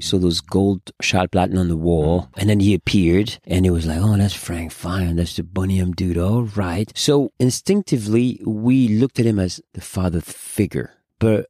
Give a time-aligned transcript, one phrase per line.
[0.00, 3.98] saw those gold Schallplatten on the wall, and then he appeared, and it was like,
[4.00, 6.92] oh, that's Frank Farian, that's the Boney M dude, all right.
[6.96, 10.92] So instinctively, we looked at him as the father figure.
[11.18, 11.46] But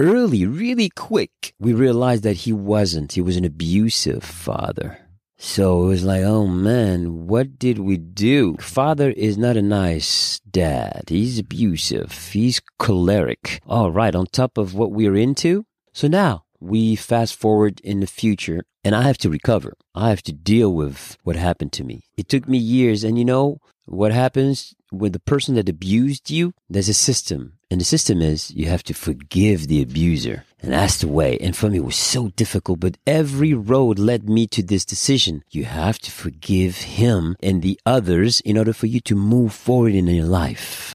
[0.00, 3.12] early, really quick, we realized that he wasn't.
[3.12, 4.98] He was an abusive father.
[5.36, 8.56] So it was like, oh man, what did we do?
[8.60, 11.04] Father is not a nice dad.
[11.08, 12.30] He's abusive.
[12.32, 13.60] He's choleric.
[13.66, 15.66] All right, on top of what we're into.
[15.92, 19.74] So now we fast forward in the future and I have to recover.
[19.94, 22.04] I have to deal with what happened to me.
[22.16, 23.04] It took me years.
[23.04, 26.52] And you know what happens with the person that abused you?
[26.68, 27.54] There's a system.
[27.70, 30.44] And the system is you have to forgive the abuser.
[30.60, 31.38] And that's the way.
[31.38, 35.42] And for me, it was so difficult, but every road led me to this decision.
[35.50, 39.94] You have to forgive him and the others in order for you to move forward
[39.94, 40.92] in your life.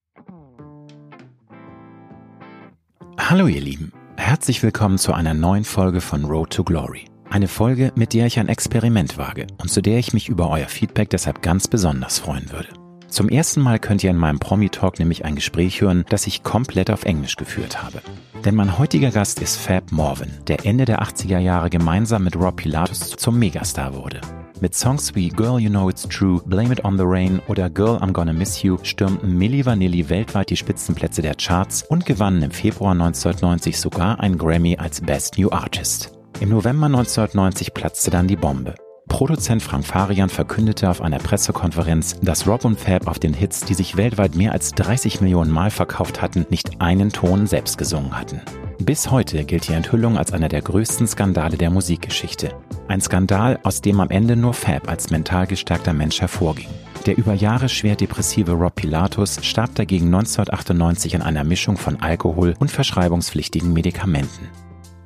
[3.18, 3.97] Hallo ihr Lieben.
[4.18, 7.06] Herzlich willkommen zu einer neuen Folge von Road to Glory.
[7.30, 10.68] Eine Folge, mit der ich ein Experiment wage und zu der ich mich über euer
[10.68, 12.87] Feedback deshalb ganz besonders freuen würde.
[13.09, 16.91] Zum ersten Mal könnt ihr in meinem Promi-Talk nämlich ein Gespräch hören, das ich komplett
[16.91, 18.02] auf Englisch geführt habe.
[18.45, 22.58] Denn mein heutiger Gast ist Fab Morvan, der Ende der 80er Jahre gemeinsam mit Rob
[22.58, 24.22] Pilatus zum Megastar wurde.
[24.59, 27.97] Mit Songs wie Girl You Know It's True, Blame It on the Rain oder Girl
[27.97, 32.52] I'm Gonna Miss You stürmten Milli Vanilli weltweit die Spitzenplätze der Charts und gewannen im
[32.52, 36.11] Februar 1990 sogar einen Grammy als Best New Artist.
[36.39, 38.75] Im November 1990 platzte dann die Bombe.
[39.08, 43.73] Produzent Frank Farian verkündete auf einer Pressekonferenz, dass Rob und Fab auf den Hits, die
[43.73, 48.41] sich weltweit mehr als 30 Millionen Mal verkauft hatten, nicht einen Ton selbst gesungen hatten.
[48.80, 52.53] Bis heute gilt die Enthüllung als einer der größten Skandale der Musikgeschichte.
[52.88, 56.67] Ein Skandal, aus dem am Ende nur Fab als mental gestärkter Mensch hervorging.
[57.05, 62.53] Der über Jahre schwer depressive Rob Pilatus starb dagegen 1998 an einer Mischung von Alkohol
[62.59, 64.50] und verschreibungspflichtigen Medikamenten.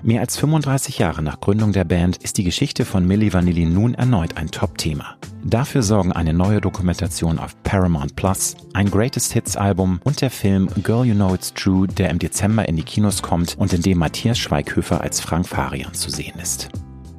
[0.03, 3.93] Mehr als 35 Jahre nach Gründung der Band ist die Geschichte von Milli Vanilli nun
[3.93, 5.15] erneut ein Top-Thema.
[5.43, 10.69] Dafür sorgen eine neue Dokumentation auf Paramount Plus, ein Greatest Hits Album und der Film
[10.83, 13.99] Girl You Know It's True, der im Dezember in die Kinos kommt und in dem
[13.99, 16.69] Matthias Schweighöfer als Frank Farian zu sehen ist.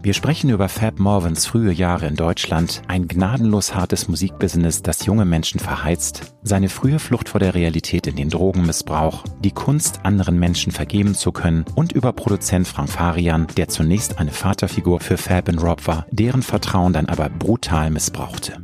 [0.05, 5.25] Wir sprechen über Fab Morvans frühe Jahre in Deutschland, ein gnadenlos hartes Musikbusiness, das junge
[5.25, 10.73] Menschen verheizt, seine frühe Flucht vor der Realität in den Drogenmissbrauch, die Kunst, anderen Menschen
[10.73, 15.63] vergeben zu können und über Produzent Frank Farian, der zunächst eine Vaterfigur für Fab und
[15.63, 18.55] Rob war, deren Vertrauen dann aber brutal missbrauchte.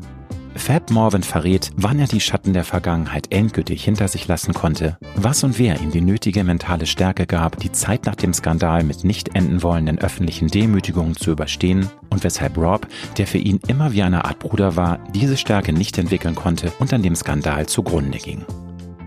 [0.59, 5.43] Fab Morvan verrät, wann er die Schatten der Vergangenheit endgültig hinter sich lassen konnte, was
[5.45, 9.35] und wer ihm die nötige mentale Stärke gab, die Zeit nach dem Skandal mit nicht
[9.35, 12.87] enden wollenden öffentlichen Demütigungen zu überstehen und weshalb Rob,
[13.17, 16.93] der für ihn immer wie eine Art Bruder war, diese Stärke nicht entwickeln konnte und
[16.93, 18.45] an dem Skandal zugrunde ging.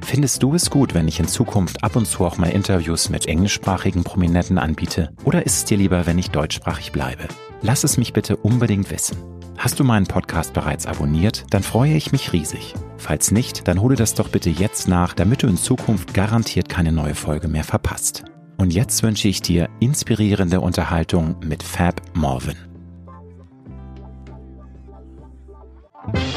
[0.03, 3.27] Findest du es gut, wenn ich in Zukunft ab und zu auch mal Interviews mit
[3.27, 5.11] englischsprachigen Prominenten anbiete?
[5.25, 7.27] Oder ist es dir lieber, wenn ich deutschsprachig bleibe?
[7.61, 9.30] Lass es mich bitte unbedingt wissen.
[9.61, 11.45] Hast du meinen Podcast bereits abonniert?
[11.51, 12.73] Dann freue ich mich riesig.
[12.97, 16.91] Falls nicht, dann hole das doch bitte jetzt nach, damit du in Zukunft garantiert keine
[16.91, 18.23] neue Folge mehr verpasst.
[18.57, 22.55] Und jetzt wünsche ich dir inspirierende Unterhaltung mit Fab Morvan.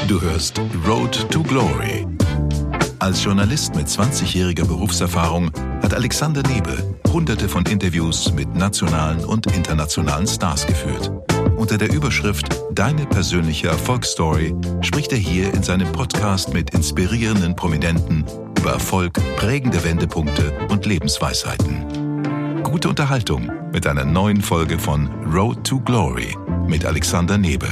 [0.07, 2.05] Du hörst Road to Glory.
[2.99, 5.49] Als Journalist mit 20-jähriger Berufserfahrung
[5.81, 11.11] hat Alexander Nebe hunderte von Interviews mit nationalen und internationalen Stars geführt.
[11.57, 18.25] Unter der Überschrift Deine persönliche Erfolgsstory spricht er hier in seinem Podcast mit inspirierenden Prominenten
[18.59, 22.63] über Erfolg, prägende Wendepunkte und Lebensweisheiten.
[22.63, 26.35] Gute Unterhaltung mit einer neuen Folge von Road to Glory
[26.67, 27.67] mit Alexander Nebe.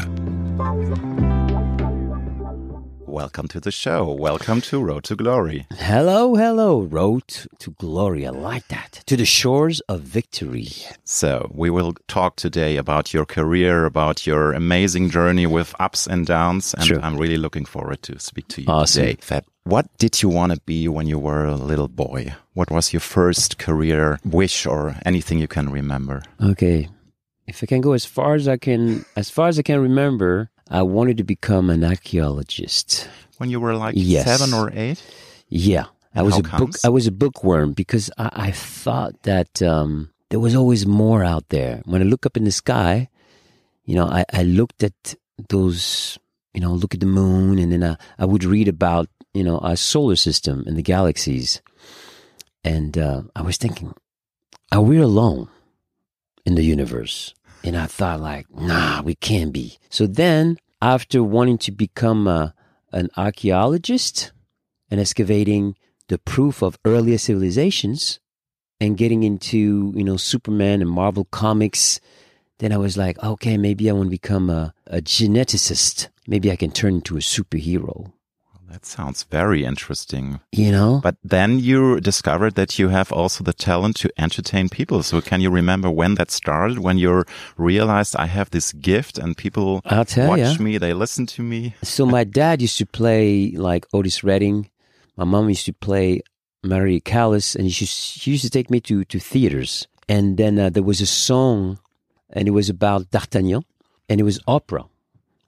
[3.13, 4.11] Welcome to the show.
[4.11, 5.67] Welcome to Road to Glory.
[5.77, 7.27] Hello, hello, Road
[7.59, 8.25] to Glory.
[8.25, 9.03] I like that.
[9.05, 10.69] To the shores of victory.
[11.03, 16.25] So, we will talk today about your career, about your amazing journey with ups and
[16.25, 16.99] downs, and Sure.
[17.03, 19.03] I'm really looking forward to speak to you Awesome.
[19.05, 19.17] today.
[19.21, 22.33] Fab, what did you want to be when you were a little boy?
[22.55, 26.23] What was your first career wish or anything you can remember?
[26.41, 26.89] Okay.
[27.45, 30.49] If I can go as far as I can, as far as I can remember,
[30.69, 33.07] I wanted to become an archaeologist.
[33.37, 34.25] When you were like Yes.
[34.25, 35.01] seven or eight?
[35.49, 36.71] Yeah, I was a book.
[36.83, 41.49] I was a bookworm because I, I thought that um, there was always more out
[41.49, 41.81] there.
[41.85, 43.09] When I look up in the sky,
[43.85, 45.15] you know, I, I looked at
[45.49, 46.17] those.
[46.53, 49.57] You know, look at the moon, and then I, I would read about you know
[49.59, 51.61] our solar system and the galaxies,
[52.63, 53.93] and uh, I was thinking,
[54.71, 55.49] are we alone
[56.45, 57.33] in the universe?
[57.63, 59.77] And I thought, like, nah, we can't be.
[59.89, 62.53] So then, after wanting to become a,
[62.91, 64.33] an archaeologist
[64.91, 65.75] and excavating
[66.09, 68.19] the proof of earlier civilizations
[68.81, 72.01] and getting into, you know, Superman and Marvel comics,
[72.59, 76.09] then I was like, okay, maybe I want to become a, a geneticist.
[76.27, 78.11] Maybe I can turn into a superhero.
[78.73, 80.39] That sounds very interesting.
[80.51, 80.99] You know?
[81.03, 85.03] But then you discovered that you have also the talent to entertain people.
[85.03, 86.79] So can you remember when that started?
[86.79, 87.23] When you
[87.55, 90.55] realized I have this gift and people watch ya.
[90.59, 91.75] me, they listen to me.
[91.83, 94.71] So my dad used to play like Otis Redding.
[95.17, 96.21] My mom used to play
[96.63, 99.87] Maria Callas, and she, she used to take me to, to theaters.
[100.09, 101.77] And then uh, there was a song,
[102.31, 103.65] and it was about D'Artagnan,
[104.09, 104.85] and it was opera.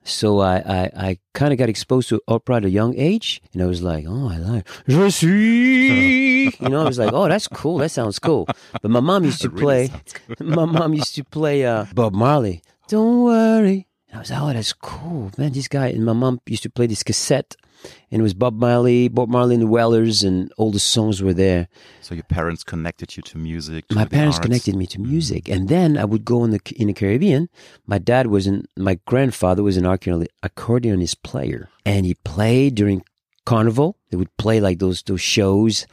[0.06, 3.62] So I, I, I kind of got exposed to opera at a young age, and
[3.62, 7.48] I was like, oh, I like, je suis, you know, I was like, oh, that's
[7.48, 8.46] cool, that sounds cool.
[8.80, 9.90] But my mom used to play,
[10.40, 12.62] my mom used to play uh, Bob Marley.
[12.88, 13.88] Don't worry.
[14.16, 15.52] I was like, oh, that's cool, man.
[15.52, 17.54] This guy and my mom used to play this cassette,
[18.10, 21.34] and it was Bob Marley, Bob Marley and the Wailers, and all the songs were
[21.34, 21.68] there.
[22.00, 23.88] So your parents connected you to music.
[23.88, 24.46] To my parents arts.
[24.46, 25.08] connected me to mm.
[25.08, 27.50] music, and then I would go in the in the Caribbean.
[27.86, 33.04] My dad was an my grandfather was an accordion- accordionist player, and he played during
[33.44, 33.98] carnival.
[34.10, 35.86] They would play like those those shows,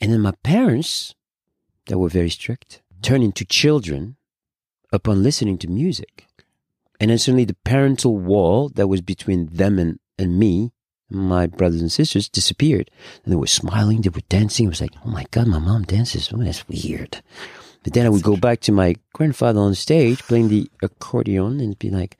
[0.00, 1.16] and then my parents,
[1.86, 4.16] that were very strict, turned into children
[4.92, 6.26] upon listening to music,
[7.00, 10.72] and then suddenly the parental wall that was between them and and me.
[11.08, 12.90] My brothers and sisters disappeared,
[13.22, 14.00] and they were smiling.
[14.00, 14.66] They were dancing.
[14.66, 16.30] I was like, "Oh my god, my mom dances!
[16.32, 17.22] Oh, that's weird."
[17.84, 21.78] But then I would go back to my grandfather on stage playing the accordion and
[21.78, 22.18] be like,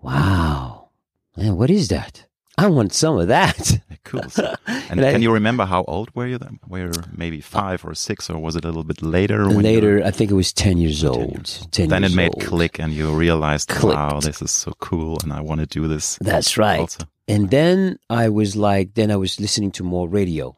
[0.00, 0.88] wow,
[1.36, 2.26] man, what is that?
[2.56, 3.80] I want some of that.
[4.04, 4.28] Cool.
[4.30, 6.58] So- and And I- can you remember how old were you then?
[6.66, 9.46] Were you maybe five or six, or was it a little bit later?
[9.48, 11.32] when Later, I think it was 10 years 10 old.
[11.36, 12.44] years 10 then it made old.
[12.44, 13.96] click, and you realized, Clicked.
[13.96, 16.16] wow, this is so cool, and I want to do this.
[16.20, 16.80] That's right.
[16.80, 17.04] Also.
[17.28, 20.56] And then I was like, then I was listening to more radio.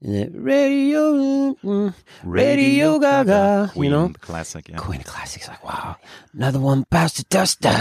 [0.00, 4.12] Radio, mm, radio gaga, you Queen, know?
[4.20, 4.68] classic.
[4.68, 4.76] Yeah.
[4.76, 5.96] Queen Classics, like, wow,
[6.32, 7.74] another one past the duster.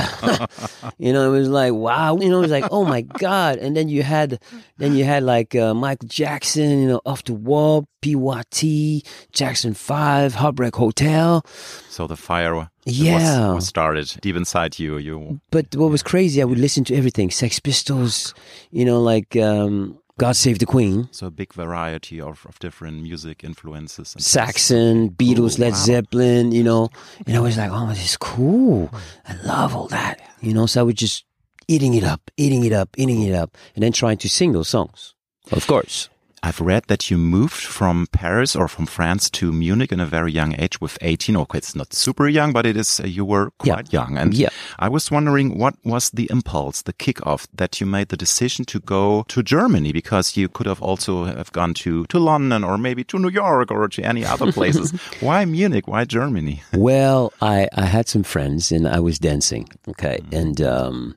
[0.97, 3.57] you know, it was like, wow, you know, it was like, oh my God.
[3.57, 4.39] And then you had,
[4.77, 10.33] then you had like uh, Michael Jackson, you know, Off the Wall, PYT, Jackson 5,
[10.35, 11.45] Heartbreak Hotel.
[11.89, 13.47] So the fire Yeah.
[13.49, 14.97] was, was started deep inside you.
[14.97, 18.33] You But what was crazy, I would listen to everything Sex Pistols,
[18.71, 23.03] you know, like um, God Save the Queen, so a big variety of, of different
[23.03, 24.15] music influences.
[24.17, 25.77] Saxon, Beatles, Led wow.
[25.77, 26.89] Zeppelin, you know.
[27.27, 28.89] And I was like, oh, this is cool.
[29.27, 30.19] I love all that.
[30.41, 31.23] You know, so I was just
[31.67, 34.69] eating it up, eating it up, eating it up, and then trying to sing those
[34.69, 35.13] songs.
[35.51, 36.09] Of course.
[36.43, 40.31] I've read that you moved from Paris or from France to Munich in a very
[40.31, 41.35] young age with 18.
[41.35, 43.73] Okay, it's not super young, but it is, uh, you were Yeah.
[43.73, 44.17] quite young.
[44.17, 44.49] And Yeah.
[44.79, 48.79] I was wondering what was the impulse, the kickoff that you made the decision to
[48.79, 49.91] go to Germany?
[49.91, 53.71] Because you could have also have gone to, to London or maybe to New York
[53.71, 54.91] or to any other places.
[55.19, 55.87] Why Munich?
[55.87, 56.61] Why Germany?
[56.73, 59.67] well, I, I had some friends and I was dancing.
[59.89, 60.19] Okay.
[60.21, 60.35] Mm-hmm.
[60.35, 61.15] And um,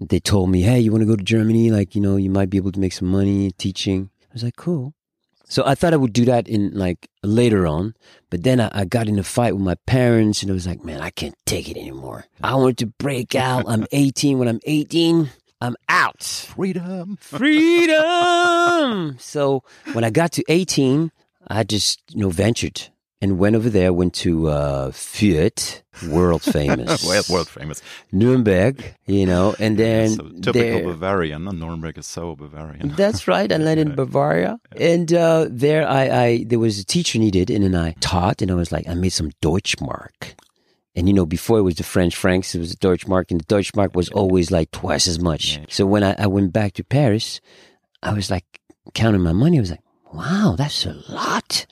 [0.00, 1.70] they told me, hey, you want to go to Germany?
[1.70, 4.08] Like, you know, you might be able to make some money teaching.
[4.32, 4.94] I was like, cool.
[5.44, 7.94] So I thought I would do that in like later on,
[8.30, 10.82] but then I, I got in a fight with my parents and I was like,
[10.82, 12.24] man, I can't take it anymore.
[12.42, 13.66] I wanted to break out.
[13.68, 14.38] I'm 18.
[14.38, 15.28] When I'm 18,
[15.60, 16.22] I'm out.
[16.22, 17.18] Freedom.
[17.20, 19.16] Freedom.
[19.20, 19.62] so
[19.92, 21.12] when I got to 18,
[21.48, 22.88] I just, you know, ventured
[23.22, 25.80] and went over there, went to uh, Fürth,
[26.10, 27.02] world famous.
[27.06, 27.80] well, world famous.
[28.12, 31.44] Nuremberg, you know, and then so typical there- Bavarian.
[31.44, 32.92] Nuremberg is so Bavarian.
[32.96, 33.50] that's right.
[33.50, 37.64] I landed in Bavaria, and uh, there I, I there was a teacher needed, and
[37.64, 40.34] then I taught, and I was like, I made some Deutschmark,
[40.96, 43.44] and you know, before it was the French francs, it was the Deutschmark, and the
[43.54, 45.56] Deutschmark was always like twice as much.
[45.58, 45.64] Yeah.
[45.68, 47.40] So when I, I went back to Paris,
[48.02, 48.44] I was like
[48.94, 49.58] counting my money.
[49.58, 51.66] I was like, wow, that's a lot.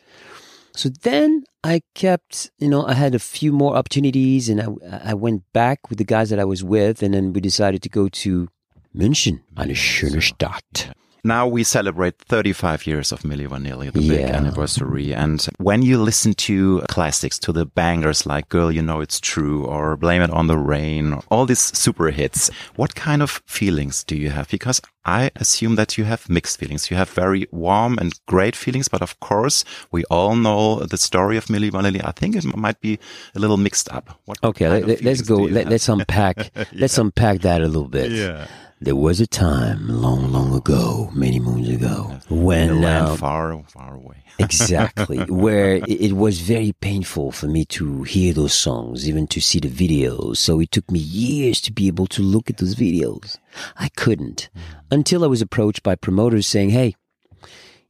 [0.76, 4.66] So then I kept, you know, I had a few more opportunities, and I
[5.10, 7.88] I went back with the guys that I was with, and then we decided to
[7.88, 8.48] go to
[8.94, 10.92] München, eine schöne Stadt.
[11.22, 15.14] Now we celebrate 35 years of Milli Vanilli, the big anniversary.
[15.14, 19.64] And when you listen to classics, to the bangers like Girl, You Know It's True
[19.64, 24.16] or Blame It on the Rain, all these super hits, what kind of feelings do
[24.16, 24.48] you have?
[24.48, 26.90] Because I assume that you have mixed feelings.
[26.90, 31.36] You have very warm and great feelings, but of course, we all know the story
[31.36, 32.02] of Milli Vanilli.
[32.04, 32.98] I think it might be
[33.34, 34.18] a little mixed up.
[34.24, 35.36] What Okay, let, us go.
[35.36, 36.50] Let, let's unpack.
[36.72, 38.10] Let's unpack that a little bit.
[38.10, 38.46] Yeah.
[38.82, 43.16] There was a time long, long ago, many moons ago, when In a land uh,
[43.16, 44.24] far, far away.
[44.38, 49.40] exactly where it, it was very painful for me to hear those songs, even to
[49.40, 50.38] see the videos.
[50.38, 53.36] So it took me years to be able to look at those videos.
[53.76, 54.48] I couldn't
[54.90, 56.94] until I was approached by promoters saying, "Hey,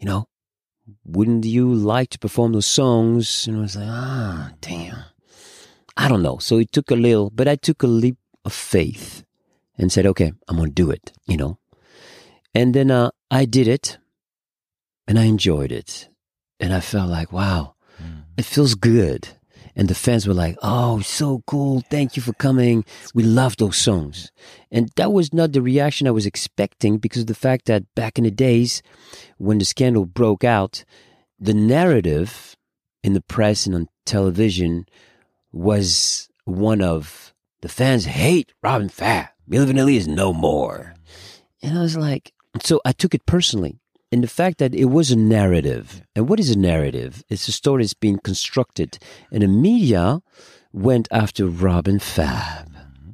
[0.00, 0.26] you know,
[1.04, 5.04] wouldn't you like to perform those songs?" And I was like, "Ah, damn."
[5.97, 6.38] I don't know.
[6.38, 9.23] So it took a little, but I took a leap of faith
[9.81, 11.59] and said, okay, I'm going to do it, you know.
[12.55, 13.99] And then uh, I did it
[15.09, 16.09] and I enjoyed it.
[16.61, 18.25] And I felt like, wow, mm.
[18.37, 19.29] it feels good.
[19.75, 21.83] And the fans were like, oh, so cool.
[21.89, 22.85] Thank you for coming.
[23.15, 24.31] We love those songs.
[24.71, 28.19] And that was not the reaction I was expecting because of the fact that back
[28.19, 28.83] in the days
[29.39, 30.85] when the scandal broke out,
[31.39, 32.55] the narrative
[33.03, 34.85] in the press and on television
[35.53, 37.33] was one of
[37.63, 39.29] the fans hate Rob and Fab.
[39.50, 40.95] Milli Vanilli is no more.
[41.61, 43.80] And I was like, so I took it personally.
[44.12, 46.02] And the fact that it was a narrative.
[46.14, 47.25] And what is a narrative?
[47.28, 48.99] It's a story that's being constructed.
[49.33, 50.23] And the media
[50.73, 52.70] went after Rob and Fab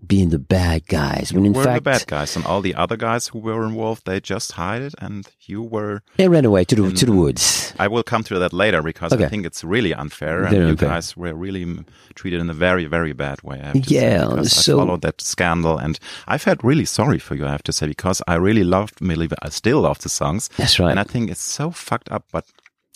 [0.07, 1.33] being the bad guys.
[1.33, 4.07] When in were fact, the bad guys, and all the other guys who were involved,
[4.07, 6.03] they just hid it, and you were.
[6.17, 7.75] They ran away to the to the woods.
[7.79, 9.25] I will come to that later because okay.
[9.25, 10.69] I think it's really unfair, and unfair.
[10.69, 11.85] you guys were really
[12.15, 13.73] treated in a very very bad way.
[13.75, 17.47] Yeah, so I followed that scandal, and I felt really sorry for you.
[17.47, 19.33] I have to say because I really loved Milli.
[19.43, 20.49] I still love the songs.
[20.57, 22.47] That's right, and I think it's so fucked up, but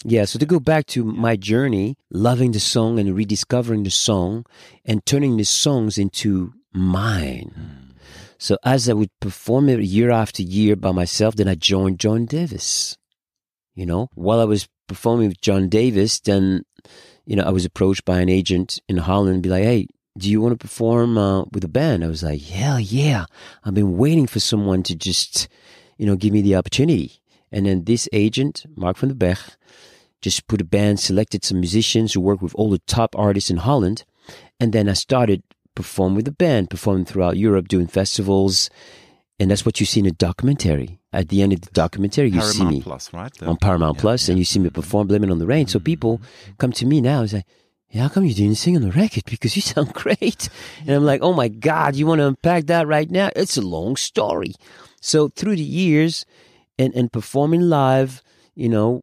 [0.05, 4.47] yeah, so to go back to my journey, loving the song and rediscovering the song
[4.85, 7.53] and turning the songs into mine.
[7.59, 7.97] Mm.
[8.39, 12.25] So as I would perform it year after year by myself, then I joined John
[12.25, 12.97] Davis.
[13.75, 16.65] You know, while I was performing with John Davis, then,
[17.25, 19.87] you know, I was approached by an agent in Holland and be like, hey,
[20.19, 22.03] do you want to perform uh, with a band?
[22.03, 23.27] I was like, hell yeah.
[23.65, 25.49] I've been waiting for someone to just,
[25.99, 27.21] you know, give me the opportunity.
[27.53, 29.39] And then this agent, Mark van der Berg,
[30.21, 33.59] just put a band, selected some musicians who work with all the top artists in
[33.59, 34.05] Holland.
[34.59, 35.43] And then I started
[35.75, 38.71] perform with the band, performing throughout Europe, doing festivals.
[39.39, 40.99] And that's what you see in a documentary.
[41.13, 43.33] At the end of the documentary, you Paramount see me Plus, right?
[43.33, 44.33] The, on Paramount yeah, Plus, yeah.
[44.33, 45.85] and you see me perform "Blame It on the Rain." So mm-hmm.
[45.85, 46.21] people
[46.59, 47.45] come to me now and say,
[47.91, 49.25] yeah, how come you didn't sing on the record?
[49.25, 50.49] Because you sound great.
[50.81, 53.31] And I'm like, oh my God, you want to unpack that right now?
[53.35, 54.55] It's a long story.
[55.01, 56.25] So through the years
[56.79, 58.23] and, and performing live,
[58.55, 59.03] you know,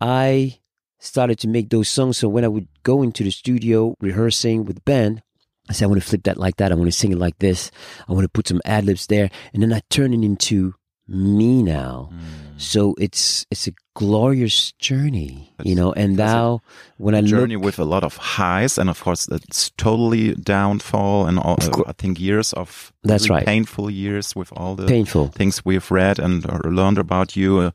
[0.00, 0.60] I
[0.98, 2.18] started to make those songs.
[2.18, 5.22] So when I would go into the studio rehearsing with the band,
[5.68, 6.72] I said, I want to flip that like that.
[6.72, 7.70] I want to sing it like this.
[8.08, 9.30] I want to put some ad libs there.
[9.52, 10.74] And then I turn it into
[11.08, 12.10] me now.
[12.12, 12.60] Mm.
[12.60, 15.92] So it's it's a glorious journey, you know.
[15.92, 16.60] And now,
[16.96, 21.26] when I journey look, with a lot of highs, and of course, it's totally downfall,
[21.26, 24.86] and all, uh, I think years of that's really right, painful years with all the
[24.86, 27.58] painful things we've read and learned about you.
[27.58, 27.70] Uh,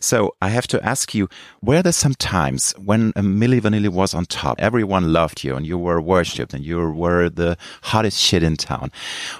[0.00, 1.28] so I have to ask you:
[1.60, 5.66] Were there some times when uh, Milli Vanilli was on top, everyone loved you, and
[5.66, 8.90] you were worshipped, and you were the hottest shit in town?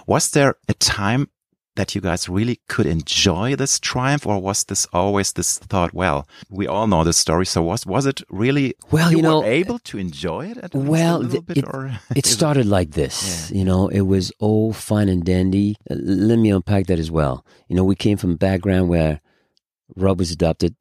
[0.07, 1.29] Was there a time
[1.77, 5.93] that you guys really could enjoy this triumph, or was this always this thought?
[5.93, 8.75] Well, we all know this story, so was was it really?
[8.91, 10.75] Well, you, you know, able to enjoy it.
[10.75, 11.65] well, bit, it,
[12.17, 13.51] it started like this.
[13.51, 13.59] Yeah.
[13.59, 15.77] You know, it was all fine and dandy.
[15.91, 17.45] Let me unpack that as well.
[17.69, 19.21] You know, we came from a background where
[19.97, 20.77] Rob was adopted,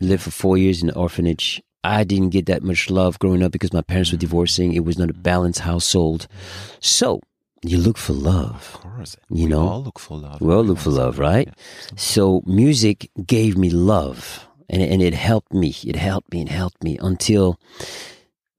[0.00, 1.62] lived for four years in an orphanage.
[1.84, 4.22] I didn't get that much love growing up because my parents were mm.
[4.22, 4.72] divorcing.
[4.72, 6.26] It was not a balanced household.
[6.80, 7.20] So
[7.62, 8.54] you look for love.
[8.74, 9.16] Of course.
[9.30, 10.40] You we know, all look for love.
[10.40, 11.48] We all look for love, right?
[11.48, 11.54] Yeah,
[11.96, 15.74] so music gave me love and, and it helped me.
[15.84, 17.58] It helped me and helped me until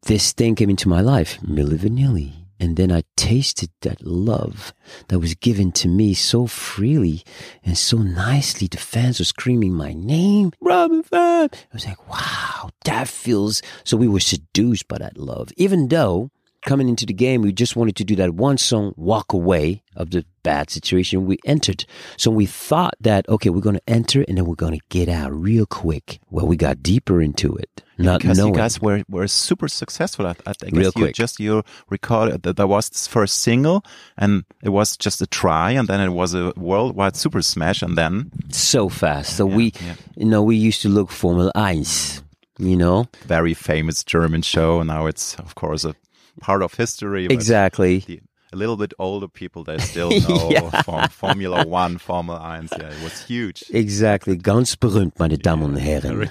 [0.04, 2.34] this thing came into my life, Milli Vanilli.
[2.62, 4.74] And then I tasted that love
[5.08, 7.24] that was given to me so freely
[7.64, 8.68] and so nicely.
[8.68, 11.54] The fans were screaming my name, Rob and Fab.
[11.54, 13.62] I was like, wow, that feels.
[13.86, 16.32] So we were seduced by that love, even though
[16.66, 20.12] coming into the game, we just wanted to do that one song, walk away of
[20.12, 21.86] the bad situation we entered.
[22.18, 25.10] So we thought that, okay, we're going to enter and then we're going to get
[25.10, 26.20] out real quick.
[26.30, 27.84] Well, we got deeper into it.
[27.98, 28.54] Not because knowing.
[28.54, 30.26] you guys were, were super successful.
[30.26, 31.16] I, I guess real you quick.
[31.16, 33.84] just you recorded that there was this first single
[34.18, 37.98] and it was just a try and then it was a worldwide super smash and
[37.98, 39.36] then so fast.
[39.36, 39.96] So yeah, we, yeah.
[40.16, 42.22] you know, we used to look Formel Eins
[42.62, 45.96] you know very famous german show now it's of course a
[46.40, 47.26] part of history.
[47.26, 48.00] Exactly.
[48.00, 50.82] The, a little bit older people, they still know yeah.
[50.82, 52.70] from Formula One, Formula 1.
[52.72, 53.64] Yeah, it was huge.
[53.72, 54.38] Exactly.
[54.38, 56.30] Ganz berühmt, meine Damen und Herren.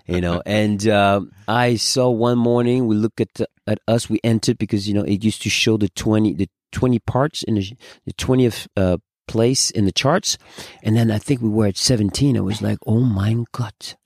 [0.06, 4.58] you know, and uh, I saw one morning, we look at, at us, we entered
[4.58, 8.12] because, you know, it used to show the 20, the 20 parts in the, the
[8.12, 10.36] 20th uh, place in the charts.
[10.82, 12.36] And then I think we were at 17.
[12.36, 13.96] I was like, oh mein Gott.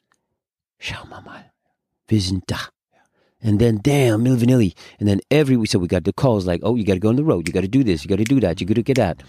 [0.80, 1.50] Schau mal.
[2.06, 2.70] Wir sind da.
[3.40, 4.74] And then, damn, Milli Vanilli.
[4.98, 7.08] And then every week, so we got the calls like, oh, you got to go
[7.08, 7.46] on the road.
[7.46, 8.02] You got to do this.
[8.02, 8.60] You got to do that.
[8.60, 9.22] You got to get that.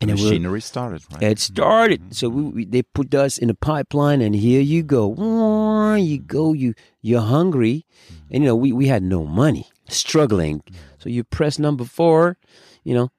[0.00, 1.22] And the machinery started, right?
[1.22, 2.00] It started.
[2.00, 2.12] Mm-hmm.
[2.12, 5.14] So we, we, they put us in a pipeline, and here you go.
[5.94, 6.52] You go.
[6.52, 7.86] You you're hungry,
[8.28, 9.68] and you know we we had no money.
[9.88, 10.62] struggling.
[10.98, 12.36] So you press number four,
[12.82, 13.10] you know,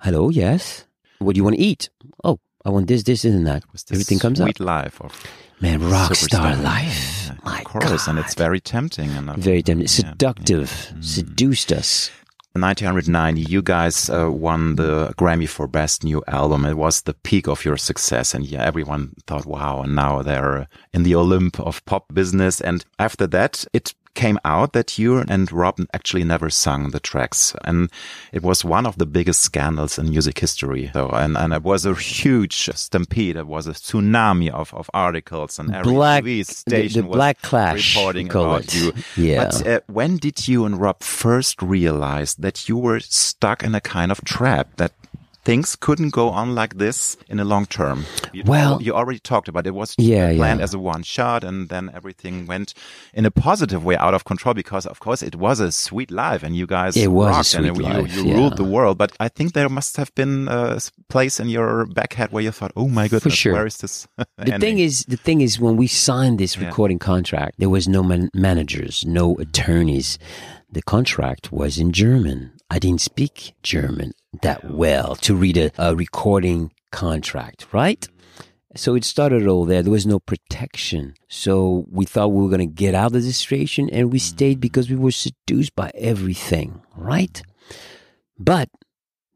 [0.00, 0.86] hello, yes.
[1.18, 1.90] What do you want to eat?
[2.24, 3.62] Oh, I want this, this, and that.
[3.90, 4.46] Everything comes up.
[4.46, 5.12] sweet life of
[5.60, 7.26] Man, rock star life.
[7.28, 9.88] Yeah, My of course, and it's very tempting and uh, very tempting.
[9.88, 10.70] Seductive.
[10.92, 10.98] yeah.
[10.98, 11.04] Mm.
[11.04, 12.10] Seduced us.
[12.54, 16.64] In 1990, you guys uh, won the Grammy for Best New Album.
[16.64, 20.66] It was the peak of your success, and yeah, everyone thought, "Wow!" And now they're
[20.94, 22.60] in the Olymp of pop business.
[22.62, 27.54] And after that, it came out that you and Rob actually never sung the tracks,
[27.64, 27.88] and
[28.32, 30.90] it was one of the biggest scandals in music history.
[30.92, 33.36] So, and and it was a huge stampede.
[33.36, 37.42] It was a tsunami of, of articles, and every Black, TV station the was black
[37.42, 37.94] clash.
[37.94, 38.74] reporting about it.
[38.74, 38.92] you.
[39.16, 39.44] Yeah.
[39.44, 43.80] But uh, when did you and Rob first realize that you were stuck in a
[43.80, 44.92] kind of trap that
[45.46, 47.98] things couldn't go on like this in the long term?
[48.32, 49.70] You, Well- you already talked about it.
[49.70, 50.64] it was Yeah, planned yeah.
[50.66, 52.68] as a one shot, and then everything went
[53.18, 56.42] in a positive way out of control because, of course, it was a sweet life,
[56.46, 58.34] and you guys It was rocked, and sweet you, life, you yeah.
[58.38, 58.94] ruled the world.
[59.02, 62.52] But I think there must have been a place in your back head where you
[62.58, 63.54] thought, "Oh my goodness, sure.
[63.54, 63.94] where is this?"
[64.50, 68.02] The thing is, the thing is, when we signed this recording contract, there was no
[68.02, 70.18] man- managers, no attorneys.
[70.76, 72.38] The contract was in German.
[72.74, 74.10] I didn't speak German
[74.42, 78.08] that well to read a, a recording contract, right?
[78.76, 79.82] So it started all there.
[79.82, 81.14] There was no protection.
[81.28, 84.60] So we thought we were going to get out of the situation and we stayed
[84.60, 87.42] because we were seduced by everything, right?
[88.38, 88.68] But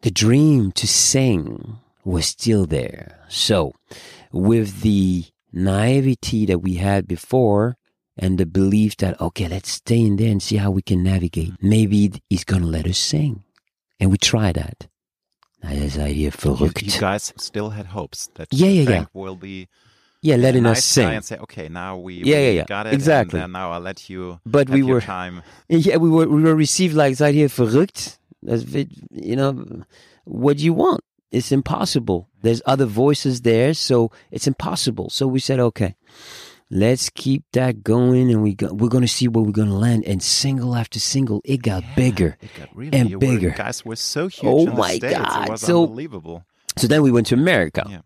[0.02, 3.24] the dream to sing was still there.
[3.28, 3.72] So
[4.30, 7.76] with the naivety that we had before
[8.18, 11.54] and the belief that, okay, let's stay in there and see how we can navigate.
[11.62, 13.44] Maybe he's going to let us sing.
[13.98, 14.86] And we try that.
[15.62, 16.82] Now, this idea uh, you, verrückt.
[16.82, 19.04] you guys still had hopes that yeah, yeah, yeah.
[19.12, 19.68] will be
[20.22, 21.08] yeah, letting a us sing.
[21.08, 22.64] and say, okay, now we, Yeah, we yeah, yeah.
[22.66, 22.94] got it.
[22.94, 23.40] Exactly.
[23.40, 25.42] And now I'll let you But we your were, time.
[25.68, 28.18] yeah, we were, we were received like this idea verrückt.
[29.10, 29.84] You know,
[30.24, 31.00] what do you want?
[31.30, 32.28] It's impossible.
[32.42, 35.10] There's other voices there, so it's impossible.
[35.10, 35.94] So we said, okay,
[36.70, 39.74] let's keep that going, and we go, we're going to see where we're going to
[39.74, 40.04] land.
[40.06, 42.36] And single after single, it got bigger.
[42.40, 43.50] It got really and you were- bigger.
[43.50, 45.18] guys were so huge Oh in the my States.
[45.18, 45.48] God.
[45.48, 46.44] It was So- unbelievable.
[46.78, 47.98] So then we went to America, Yeah.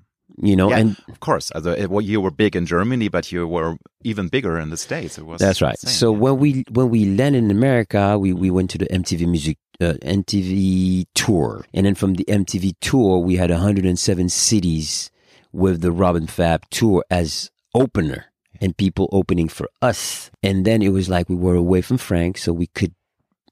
[0.43, 1.53] you know, yeah, and of course.
[1.53, 4.77] Also, it, well, you were big in Germany, but you were even bigger in the
[4.79, 5.19] States.
[5.19, 5.77] It was That's right.
[5.83, 6.19] insane, so yeah.
[6.19, 9.95] when we when we landed in America, we we went to the MTV Music uh,
[10.03, 15.11] MTV tour, and then from the MTV tour, we had 107 cities
[15.53, 18.25] with the Rob and Fab tour as opener,
[18.61, 20.31] and people opening for us.
[20.43, 22.95] And then it was like we were away from Frank, so we could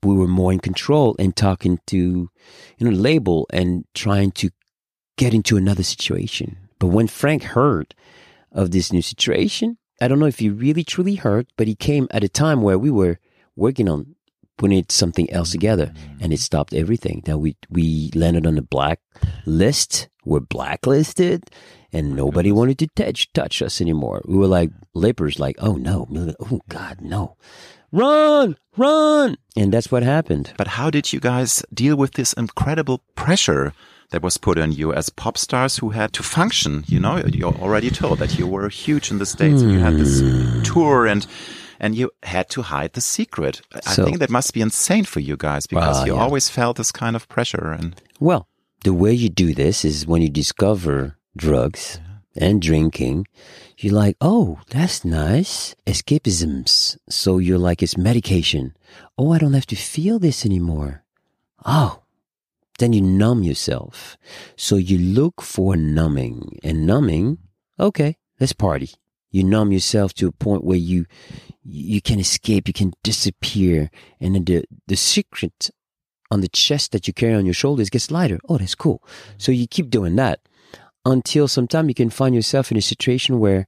[0.03, 1.97] we were more in control and talking to
[2.79, 4.51] you know label and trying to
[5.17, 6.57] get into another situation.
[6.79, 7.95] But when Frank heard
[8.51, 12.09] of this new situation, I don't know if he really truly heard, but he came
[12.11, 13.19] at a time where we were
[13.55, 14.17] working on
[14.59, 16.19] putting something else together, mm.
[16.21, 17.23] and it stopped everything.
[17.27, 19.01] Now we we landed on the black
[19.47, 20.09] list.
[20.25, 21.51] We're blacklisted,
[21.93, 24.23] and nobody wanted to touch touch us anymore.
[24.25, 26.07] We were like lepers, like oh no,
[26.41, 27.37] oh God, no,
[27.91, 30.53] run, run, and that's what happened.
[30.57, 33.73] But how did you guys deal with this incredible pressure
[34.11, 36.85] that was put on you as pop stars who had to function?
[36.87, 39.95] You know, you're already told that you were huge in the States and you had
[39.95, 40.63] this hmm.
[40.63, 41.27] tour and
[41.81, 43.61] and you had to hide the secret.
[43.75, 46.21] I So- think that must be insane for you guys because Well, you yeah.
[46.21, 48.47] always felt this kind of pressure and Well,
[48.85, 52.01] the way you do this is when you discover drugs
[52.37, 53.27] and drinking,
[53.79, 55.75] you're like, oh, that's nice.
[55.87, 56.97] Escapisms.
[57.09, 58.75] So you're like, it's medication.
[59.19, 61.05] Oh, I don't have to feel this anymore.
[61.65, 62.03] Oh,
[62.79, 64.17] then you numb yourself.
[64.57, 67.39] So you look for numbing and numbing.
[67.79, 68.91] Okay, let's party.
[69.31, 71.07] You numb yourself to a point where you,
[71.63, 73.91] you can escape, you can disappear.
[74.21, 75.71] And then the, the secret
[76.33, 78.39] on the chest that you carry on your shoulders gets lighter.
[78.49, 79.03] Oh, that's cool.
[79.37, 80.41] So you keep doing that
[81.05, 83.67] until sometime you can find yourself in a situation where,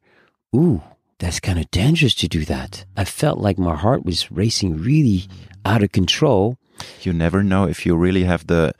[0.56, 0.82] ooh,
[1.18, 2.86] that's kind of dangerous to do that.
[2.96, 5.26] I felt like my heart was racing really
[5.66, 6.56] out of control.
[7.02, 8.72] you never know if you really have the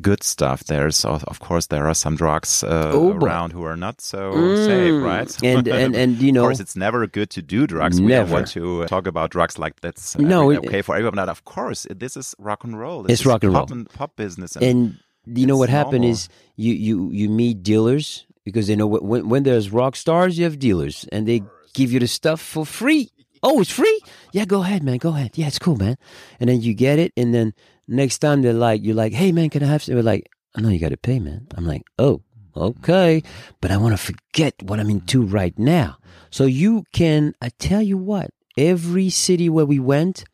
[0.00, 0.64] good stuff.
[0.64, 4.32] There's of of course there are some drugs uh, Oh, around who are not so
[4.32, 4.66] Mm.
[4.66, 5.42] safe, right?
[5.44, 7.96] And and and you know, of course, it's never good to do drugs.
[8.00, 8.32] We don't Never.
[8.34, 11.16] want to uh, talk about drugs like that's uh, No, every- it- okay for everyone.
[11.16, 13.02] But of course, it- this is rock and roll.
[13.04, 13.84] This It's is rock and pop roll.
[13.94, 14.56] pop business.
[14.56, 14.98] And, and
[15.38, 19.42] you know what happened is you you you meet dealers because they know when when
[19.44, 21.42] there's rock stars, you have dealers, and they
[21.74, 23.10] give you the stuff for free.
[23.42, 24.00] Oh, it's free?
[24.32, 24.96] Yeah, go ahead, man.
[24.98, 25.36] Go ahead.
[25.36, 25.96] Yeah, it's cool, man.
[26.40, 27.52] And then you get it, and then
[27.88, 29.94] next time they're like, you're like, hey, man, can I have some?
[29.94, 31.46] They're like, no, you got to pay, man.
[31.56, 32.22] I'm like, oh,
[32.56, 33.22] okay,
[33.60, 35.98] but I want to forget what I'm into right now.
[36.30, 37.34] So you can.
[37.40, 40.24] I tell you what, every city where we went,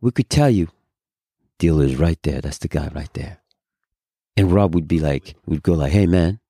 [0.00, 0.68] we could tell you
[1.58, 2.40] dealer's right there.
[2.40, 3.38] That's the guy right there.
[4.36, 6.40] And Rob would be like, would go like, hey, man.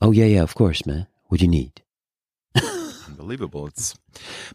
[0.00, 1.06] Oh, yeah, yeah, of course, man.
[1.28, 1.82] What do you need?
[3.08, 3.66] Unbelievable.
[3.68, 3.94] It's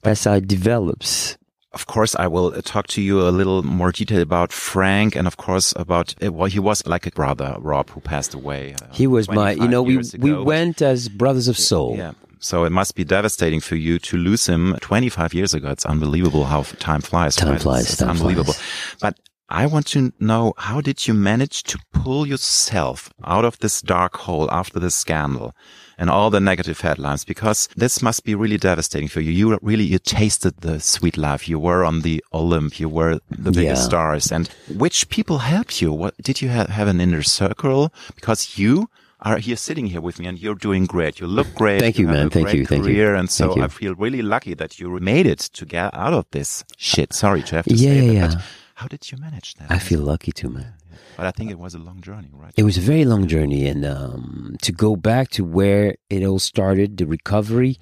[0.03, 1.37] That's how it develops.
[1.73, 5.25] Of course, I will uh, talk to you a little more detail about Frank, and
[5.25, 8.73] of course about uh, well, he was like a brother, Rob, who passed away.
[8.81, 11.95] Uh, He was my, you know, we we went as brothers of soul.
[11.97, 12.11] Yeah.
[12.39, 15.69] So it must be devastating for you to lose him 25 years ago.
[15.69, 17.35] It's unbelievable how time flies.
[17.35, 17.61] Time right?
[17.61, 18.53] flies, It's, it's time unbelievable.
[18.53, 18.97] flies.
[18.99, 23.81] But I want to know how did you manage to pull yourself out of this
[23.81, 25.53] dark hole after this scandal
[26.01, 27.23] and all the negative headlines?
[27.25, 29.31] Because this must be really devastating for you.
[29.31, 31.47] You really, you tasted the sweet life.
[31.51, 32.79] You were on the Olymp.
[32.79, 33.87] You were the biggest Yeah.
[33.89, 34.31] stars.
[34.31, 34.49] And
[34.83, 35.93] which people helped you?
[36.01, 37.81] What did you have, have an inner circle?
[38.15, 38.89] Because you
[39.23, 41.19] are here sitting here with me and you're doing great.
[41.19, 41.79] You look great.
[41.79, 42.29] Thank you, have man.
[42.31, 42.65] Thank you.
[42.65, 42.93] Thank you.
[42.93, 43.13] career.
[43.19, 43.63] And so you.
[43.63, 47.13] I feel really lucky that you made it to get out of this shit.
[47.13, 48.13] Sorry to have to Yeah, say that.
[48.13, 48.41] yeah, but yeah.
[48.81, 49.69] how did you manage that?
[49.69, 50.73] I feel lucky too, man.
[51.17, 52.53] But I think it was a long journey, right?
[52.57, 56.39] It was a very long journey, and um, to go back to where it all
[56.39, 57.77] started, the recovery.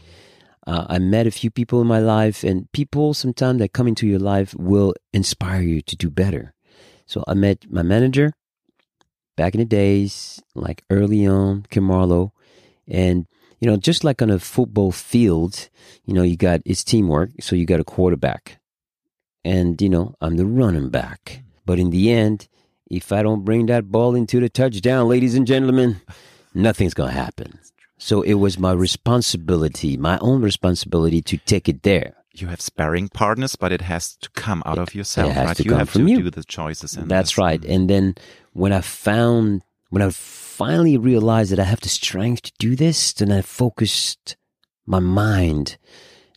[0.68, 4.06] Uh, I met a few people in my life, and people sometimes that come into
[4.06, 6.54] your life will inspire you to do better.
[7.06, 8.34] So I met my manager
[9.36, 12.34] back in the days, like early on, Kim Marlowe,
[12.88, 13.26] and
[13.60, 15.70] you know, just like on a football field,
[16.06, 18.60] you know, you got it's teamwork, so you got a quarterback,
[19.44, 21.44] and you know, I'm the running back.
[21.66, 22.48] But in the end,
[22.90, 26.02] if I don't bring that ball into the touchdown, ladies and gentlemen,
[26.54, 27.60] nothing's going to happen.
[27.98, 32.16] So it was my responsibility, my own responsibility to take it there.
[32.34, 35.60] You have sparring partners, but it has to come out of yourself, It has right?
[35.60, 36.18] you come have from to you.
[36.24, 36.96] do the choices.
[36.96, 37.38] And That's this.
[37.38, 37.64] right.
[37.66, 38.16] And then
[38.54, 43.12] when I found, when I finally realized that I have the strength to do this,
[43.14, 44.38] then I focused
[44.86, 45.78] my mind,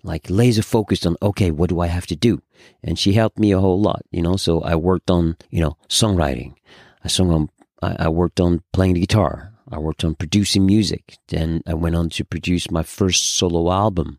[0.03, 2.43] like laser focused on, okay, what do I have to do?
[2.83, 4.37] And she helped me a whole lot, you know.
[4.37, 6.55] So I worked on, you know, songwriting.
[7.05, 7.49] I sung on,
[7.81, 9.53] I, I worked on playing the guitar.
[9.71, 11.17] I worked on producing music.
[11.29, 14.19] Then I went on to produce my first solo album.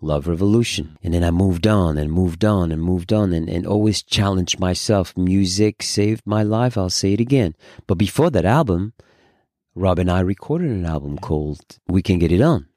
[0.00, 0.98] Love Revolution.
[1.02, 4.60] And then I moved on and moved on and moved on and, and always challenged
[4.60, 5.16] myself.
[5.16, 6.76] Music saved my life.
[6.76, 7.54] I'll say it again.
[7.86, 8.92] But before that album,
[9.74, 12.68] Rob and I recorded an album called We Can Get It On.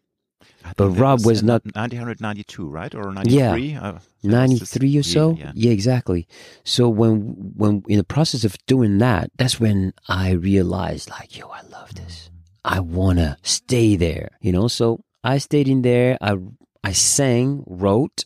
[0.68, 2.94] I But Rob was not- 1992, right?
[2.94, 3.52] Or Yeah.
[3.56, 3.76] 93?
[3.76, 5.72] Uh, that was 93 or so Yeah.
[5.72, 6.28] exactly
[6.64, 7.20] so when
[7.56, 11.94] when in the process of doing that that's when i realized like yo i love
[11.96, 12.30] this
[12.66, 16.36] i want to stay there you know so i stayed in there i
[16.84, 18.26] i sang wrote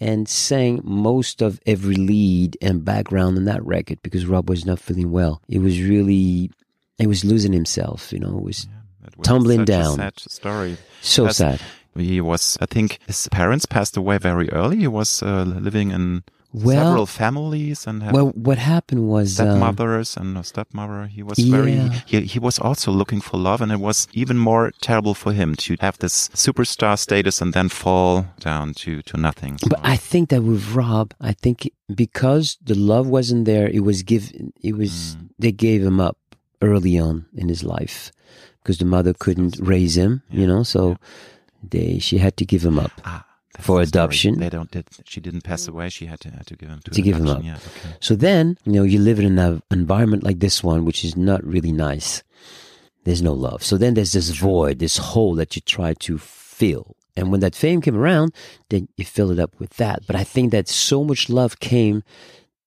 [0.00, 4.78] and sang most of every lead and background on that record because rob was not
[4.78, 6.50] feeling well it was really
[6.98, 8.66] he was losing himself you know it was
[9.18, 9.96] was Tumbling down.
[9.96, 10.76] sad story.
[11.02, 11.60] so sad
[11.96, 14.78] He was, I think, his parents passed away very early.
[14.78, 16.22] He was uh, living in
[16.54, 21.06] Well- several families and well what happened was um, stepmothers and a stepmother.
[21.08, 24.70] He was very, he, he was also looking for love and it was even more
[24.82, 29.56] terrible for him to have this superstar status and then fall down to, to nothing.
[29.58, 33.80] So- But I think that with Rob, I think because the love wasn't there, it
[33.80, 35.28] was give it was Mm.
[35.38, 36.16] they gave him up
[36.60, 38.12] early on in his life
[38.62, 40.96] because the mother couldn't raise him, you know, so
[41.62, 42.92] they she had to give him up.
[43.04, 43.24] Ah,
[43.60, 44.38] for adoption.
[44.38, 44.70] They don't.
[44.70, 45.88] Did, she didn't pass away.
[45.90, 47.42] She had to had to give him to, To give him up.
[47.44, 47.56] Yeah.
[47.56, 47.96] Okay.
[48.00, 51.44] So then, you know, you live in an environment like this one, which is not
[51.44, 52.22] really nice.
[53.04, 53.62] There's no love.
[53.62, 56.96] So then there's this void, this hole that you try to fill.
[57.16, 58.34] And when that fame came around,
[58.70, 60.06] then you fill it up with that.
[60.06, 62.02] But I think that so much love came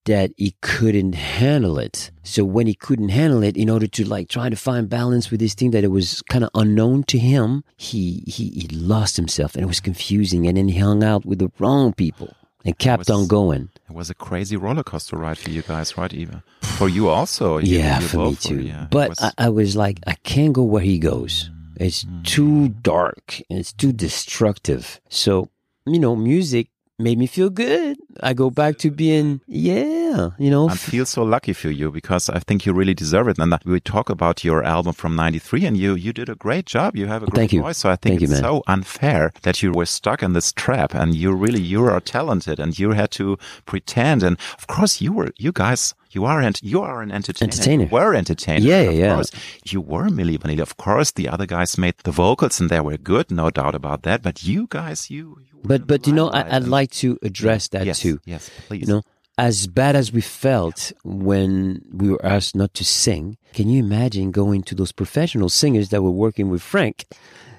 [0.06, 2.12] that he couldn't handle it.
[2.24, 5.40] So when he couldn't handle it, in order to like try to find balance with
[5.40, 9.56] this thing that it was kind of unknown to him, he, he he lost himself
[9.56, 10.48] and it was confusing.
[10.48, 13.70] And then he hung out with the wrong people and kept was- on going.
[13.90, 16.44] It was a crazy roller coaster ride for you guys, right, Eva?
[16.62, 17.58] For you also.
[17.58, 18.62] You, yeah, you for me too.
[18.62, 18.88] yeah.
[18.90, 21.50] But was- I, I was like, I can't go where he goes.
[21.78, 22.82] It's too mm.
[22.82, 25.02] dark and it's too destructive.
[25.10, 25.50] So,
[25.86, 27.98] you know, music made me feel good.
[28.22, 32.30] I go back to being, yeah, you know, I feel so lucky for you because
[32.30, 33.38] I think you really deserve it.
[33.38, 36.96] And we talk about your album from '93, and you you did a great job.
[36.96, 37.62] You have a great Thank you.
[37.62, 38.44] voice, so I think Thank you, it's man.
[38.44, 40.94] so unfair that you were stuck in this trap.
[40.96, 44.24] And you really you are talented, and you had to pretend.
[44.24, 45.94] And of course, you were you guys.
[46.16, 47.52] You are and you are an entertainer.
[47.52, 47.84] Entertainer.
[47.84, 48.66] You were entertainer.
[48.66, 49.16] Yeah, of yeah.
[49.16, 49.32] Course.
[49.66, 50.62] You were Milli Vanilli.
[50.62, 54.04] Of course, the other guys made the vocals, and they were good, no doubt about
[54.04, 54.24] that.
[54.24, 55.38] But you guys, you.
[55.42, 58.22] you but, but you know, I, I'd and- like to address that yes, too.
[58.24, 58.88] Yes, please.
[58.88, 59.02] You know,
[59.38, 64.32] as bad as we felt when we were asked not to sing, can you imagine
[64.32, 67.06] going to those professional singers that were working with Frank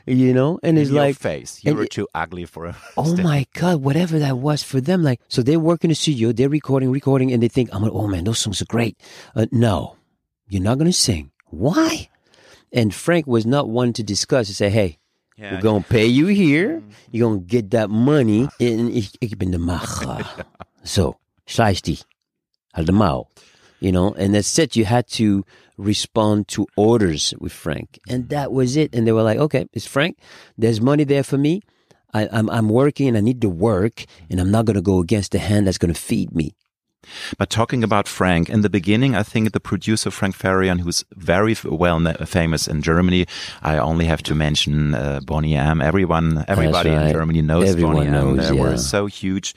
[0.07, 1.61] you know, and it's In your like, face.
[1.65, 5.03] You were it- too ugly for a oh my god, whatever that was for them.
[5.03, 7.93] Like, so they work in the studio, they're recording, recording, and they think, I'm like,
[7.93, 8.97] oh man, those songs are great.
[9.35, 9.97] Uh, no,
[10.49, 11.31] you're not gonna sing.
[11.51, 12.09] Why?
[12.73, 14.99] And Frank was not one to discuss and say, hey,
[15.37, 16.83] Yeah, we're gonna pay you here.
[17.11, 18.49] You're gonna get that money.
[18.59, 20.25] En ik, ik ben de maga.
[20.87, 22.05] So, scheiß dich.
[22.73, 23.27] Halt mouw.
[23.87, 24.75] You know, and that's it.
[24.75, 25.45] You had to
[25.79, 27.89] respond to orders with Frank.
[28.09, 28.89] And that was it.
[28.95, 30.19] And they were like, okay, it's Frank.
[30.59, 31.61] There's money there for me.
[32.13, 34.99] I, I'm, I'm working and I need to work and I'm not going to go
[35.01, 36.49] against the hand that's going to feed me.
[37.39, 41.55] But talking about Frank, in the beginning, I think the producer Frank Farian, who's very
[41.65, 43.27] well famous in Germany,
[43.63, 45.81] I only have to mention uh, Boney M.
[45.81, 47.13] Everyone, everybody in.
[47.13, 48.13] Germany knows Everyone Boney M.
[48.13, 49.55] knows, They were so huge.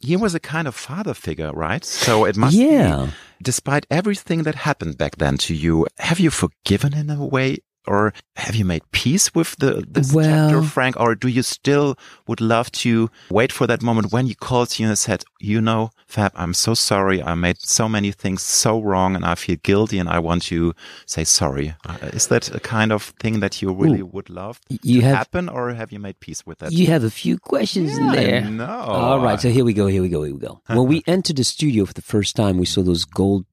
[0.00, 1.84] He was a kind of father figure, right?
[1.84, 3.06] So it must Yeah.
[3.06, 7.58] be, despite everything that happened back then to you, have you forgiven in a way?
[7.86, 10.96] Or have you made peace with the this Well- chapter, Frank?
[10.98, 11.96] Or do you still
[12.28, 15.90] would love to wait for that moment when he calls you and said, "You know,
[16.06, 17.22] Fab, I'm so sorry.
[17.22, 20.74] I made so many things so wrong, and I feel guilty, and I want to
[21.06, 25.00] say sorry." Uh, is that a kind of thing that you really would love You
[25.00, 26.72] to have- happen, or have you made peace with that?
[26.72, 28.42] You have a few questions in there.
[28.42, 28.66] No.
[28.66, 30.60] All right, so here we go, here we go, here we go.
[30.68, 33.44] when we entered the studio for the first time, we saw those gold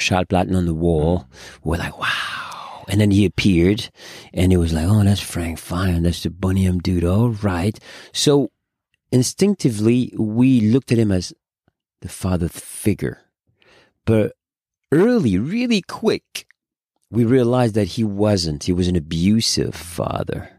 [0.00, 1.26] Schallplatten on the wall.
[1.64, 2.47] We're like, wow.
[2.88, 3.90] And then he appeared,
[4.32, 6.04] and it was like, oh, that's Frank Farian.
[6.04, 7.04] That's the Boney M dude.
[7.04, 7.78] All right.
[8.12, 8.50] So
[9.12, 11.34] instinctively, we looked at him as
[12.00, 13.20] the father figure.
[14.06, 14.32] But
[14.90, 16.46] early, really quick,
[17.10, 18.64] we realized that he wasn't.
[18.64, 20.50] He was an abusive father.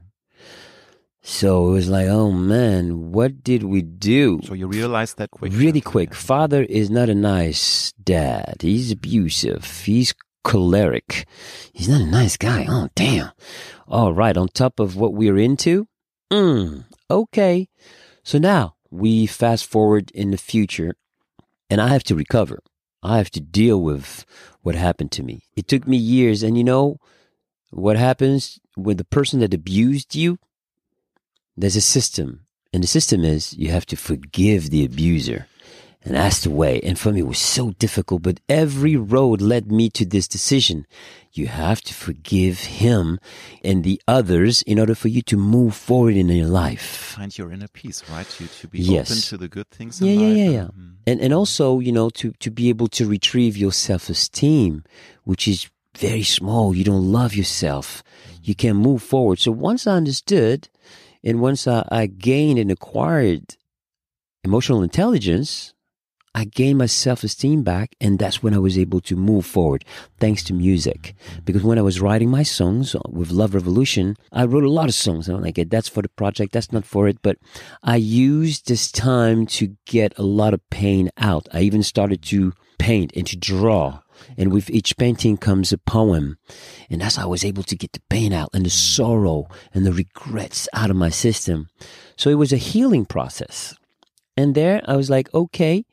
[1.21, 4.39] So it was like, oh man, what did we do?
[4.43, 6.13] So you realized that quick, really quick.
[6.13, 8.57] Father is not a nice dad.
[8.61, 9.65] He's abusive.
[9.81, 11.25] He's choleric.
[11.73, 12.65] He's not a nice guy.
[12.67, 13.31] Oh, damn.
[13.87, 14.37] All right.
[14.37, 15.87] On top of what we're into.
[16.31, 17.69] Mm, okay.
[18.23, 20.95] So now we fast forward in the future
[21.69, 22.59] and I have to recover.
[23.01, 24.25] I have to deal with
[24.61, 25.43] what happened to me.
[25.55, 26.43] It took me years.
[26.43, 26.97] And you know
[27.69, 30.37] what happens with the person that abused you?
[31.55, 32.45] There's a system.
[32.73, 35.47] And the system is you have to forgive the abuser.
[36.05, 36.79] And that's the way.
[36.81, 40.87] And for me, it was so difficult, but every road led me to this decision.
[41.33, 43.19] You have to forgive him
[43.65, 47.15] and the others in order for you to move forward in your life.
[47.17, 48.27] find your inner peace, right?
[48.37, 49.11] To to be Yes.
[49.11, 49.99] open to the good things.
[50.01, 50.67] Yeah, in yeah, life yeah, yeah.
[50.79, 50.93] mm.
[51.05, 54.83] And and also, you know, to to be able to retrieve your self esteem,
[55.25, 56.73] which is very small.
[56.73, 58.03] You don't love yourself.
[58.41, 59.39] You can move forward.
[59.39, 60.69] So once I understood,
[61.23, 63.57] and once I, I gained and acquired
[64.43, 65.73] emotional intelligence,
[66.35, 69.83] I gained my self esteem back, and that's when I was able to move forward,
[70.19, 71.15] thanks to music.
[71.43, 74.89] Because when I was writing my songs uh, with Love Revolution, I wrote a lot
[74.89, 75.27] of songs.
[75.27, 77.21] I'm like, that's for the project, that's not for it.
[77.21, 77.37] But
[77.83, 81.47] I used this time to get a lot of pain out.
[81.51, 84.01] I even started to paint and to draw.
[84.37, 86.37] And with each painting comes a poem.
[86.89, 89.85] And that's how I was able to get the pain out and the sorrow and
[89.85, 91.69] the regrets out of my system.
[92.17, 93.75] So it was a healing process.
[94.35, 95.85] And there I was like, okay,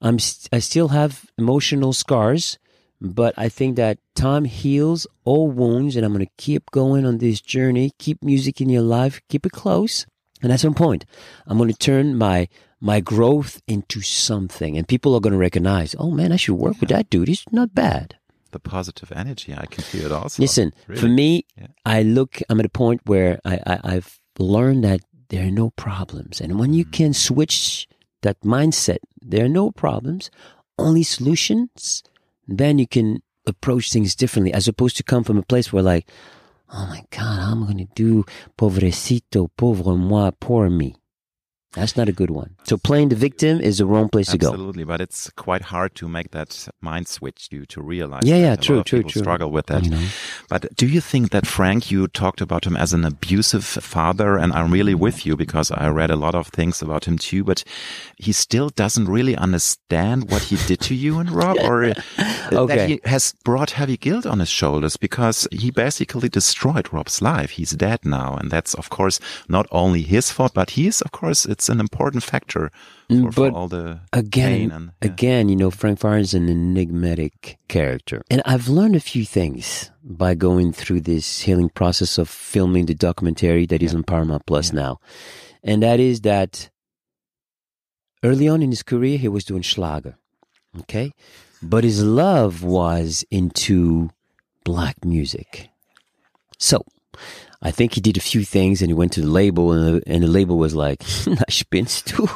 [0.00, 2.58] I'm st- I still have emotional scars,
[3.00, 7.18] but I think that time heals all wounds and I'm going to keep going on
[7.18, 7.92] this journey.
[7.98, 10.06] Keep music in your life, keep it close.
[10.42, 11.04] And at some point,
[11.46, 12.48] I'm going to turn my
[12.80, 16.78] my growth into something and people are going to recognize, "Oh man, I should work
[16.80, 17.26] with that dude.
[17.28, 18.14] He's not bad."
[18.52, 20.40] The positive energy, I can feel it also.
[20.40, 21.00] Listen, Really.
[21.00, 21.66] for me, Yeah.
[21.84, 25.68] I look, I'm at a point where I, I, I've learned that there are no
[25.70, 26.40] problems.
[26.40, 26.92] And when you Mm.
[26.92, 27.86] can switch
[28.22, 30.30] that mindset, there are no problems,
[30.78, 32.02] only solutions,
[32.46, 36.08] then you can approach things differently as opposed to come from a place where like,
[36.72, 38.24] oh my God, I'm going to do?
[38.56, 40.96] Pobrecito, pauvre moi, poor me?
[41.74, 42.56] That's not a good one.
[42.64, 44.48] So playing the victim is the wrong place to go.
[44.48, 48.22] Absolutely, but it's quite hard to make that mind switch to to realize.
[48.24, 49.22] Yeah, yeah, true, true, people true.
[49.22, 49.84] Struggle with that.
[50.48, 54.52] But do you think that Frank, you talked about him as an abusive father, and
[54.54, 57.44] I'm really with you because I read a lot of things about him too.
[57.44, 57.64] But
[58.16, 61.94] he still doesn't really understand what he did to you and Rob, or uh,
[62.50, 67.50] that he has brought heavy guilt on his shoulders because he basically destroyed Rob's life.
[67.50, 71.12] He's dead now, and that's of course not only his fault, but he is, of
[71.12, 75.10] course, it's an important factor for, for Mm, But all the again, pain and yeah.
[75.10, 78.22] again, you know, Frank Farian is an enigmatic character.
[78.30, 82.94] And I've learned a few things by going through this healing process of filming the
[82.94, 84.98] documentary that is on Paramount Plus now.
[85.64, 86.70] And that is that
[88.22, 90.16] early on in his career, he was doing Schlager.
[90.80, 91.12] Okay.
[91.60, 94.10] But his love was into
[94.64, 95.70] black music.
[96.58, 96.84] So
[97.60, 100.02] I think he did a few things and he went to the label and the,
[100.06, 102.28] and the label was like, "Na spinnst du?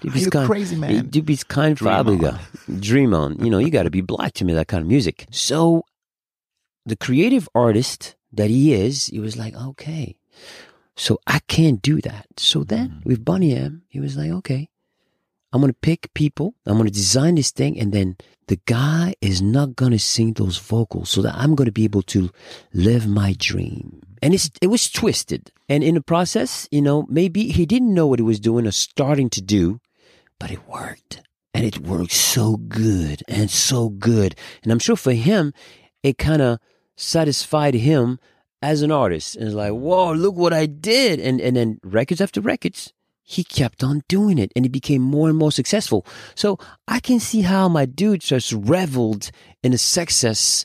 [0.00, 1.08] Du Are you crazy, man?
[1.10, 2.38] Du bist kein Dream Farbiger.
[2.80, 3.38] Dream on.
[3.44, 5.84] You know, you got to be black to me that kind of music." So
[6.86, 10.16] the creative artist that he is, he was like, "Okay,
[10.96, 13.04] so I can't do that." So then Mhm.
[13.04, 14.70] with Boney M, he was like, "Okay,
[15.52, 16.54] I'm gonna pick people.
[16.64, 18.16] I'm gonna design this thing, and then
[18.48, 22.30] the guy is not gonna sing those vocals, so that I'm gonna be able to
[22.72, 27.48] live my dream." And it's it was twisted, and in the process, you know, maybe
[27.48, 29.80] he didn't know what he was doing or starting to do,
[30.38, 35.12] but it worked, and it worked so good and so good, and I'm sure for
[35.12, 35.52] him,
[36.04, 36.60] it kind of
[36.96, 38.20] satisfied him
[38.62, 42.20] as an artist, and it's like, "Whoa, look what I did!" And and then records
[42.20, 42.92] after records
[43.24, 46.04] he kept on doing it and he became more and more successful.
[46.34, 46.58] So
[46.88, 49.30] I can see how my dude just reveled
[49.62, 50.64] in the success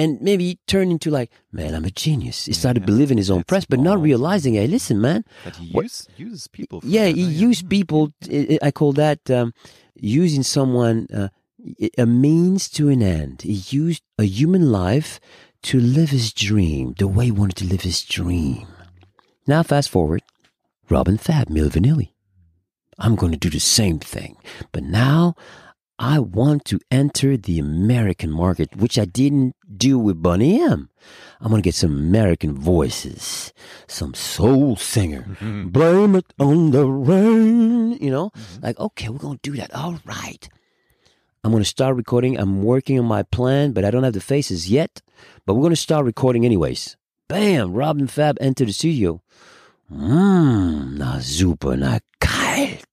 [0.00, 2.46] and maybe turned into like, man, I'm a genius.
[2.46, 5.24] He started Yeah, believing his own press, but not realizing, hey, listen, man.
[5.44, 6.80] But he use, uses people.
[6.80, 8.02] For Yeah, that, he uh, used people.
[8.32, 9.52] I I call that um,
[9.94, 11.28] using someone uh,
[11.98, 13.42] a means to an end.
[13.42, 15.20] He used a human life
[15.68, 18.66] to live his dream the way he wanted to live his dream.
[19.46, 20.22] Now, fast forward,
[20.88, 22.08] Rob and Fab, Milli Vanilli.
[22.98, 24.36] I'm going to do the same thing,
[24.72, 25.34] but now
[26.02, 30.88] I want to enter the American market, which I didn't do with Boney M.
[31.42, 33.52] I'm going to get some American voices,
[33.86, 35.26] some soul singer.
[35.40, 35.70] Mhm.
[35.72, 37.98] Blame it on the rain.
[38.00, 38.62] You know, Mhm.
[38.62, 39.74] like, okay, we're going to do that.
[39.74, 40.48] All right.
[41.44, 42.38] I'm going to start recording.
[42.40, 45.02] I'm working on my plan, but I don't have the faces yet.
[45.44, 46.96] But we're going to start recording anyways.
[47.28, 47.74] Bam!
[47.74, 49.20] Rob and Fab entered the studio.
[49.92, 51.98] Mmm, na super, na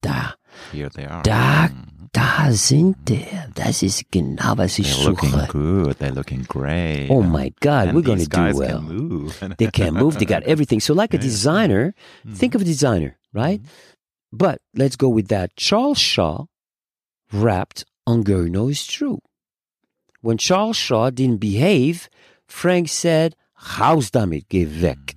[0.01, 0.33] da,
[0.71, 1.21] Here they are.
[1.23, 2.09] Da- Mhm.
[2.13, 3.49] da sind der.
[3.53, 5.47] Das ist genau, was ich They're looking suche.
[5.49, 5.97] good.
[5.99, 7.09] They're looking great.
[7.09, 8.79] Oh my God, And we're going to these do guys well.
[8.79, 9.37] Can move.
[9.57, 10.17] They can move.
[10.17, 10.79] They got everything.
[10.79, 11.93] So, like a designer,
[12.25, 12.35] Mhm.
[12.35, 13.61] think of a designer, right?
[14.31, 15.55] But let's go with that.
[15.55, 16.45] Charles Shaw
[17.31, 19.19] rapped on Girl Is True.
[20.21, 22.09] When Charles Shaw didn't behave,
[22.47, 25.15] Frank said, House damit, geh weg.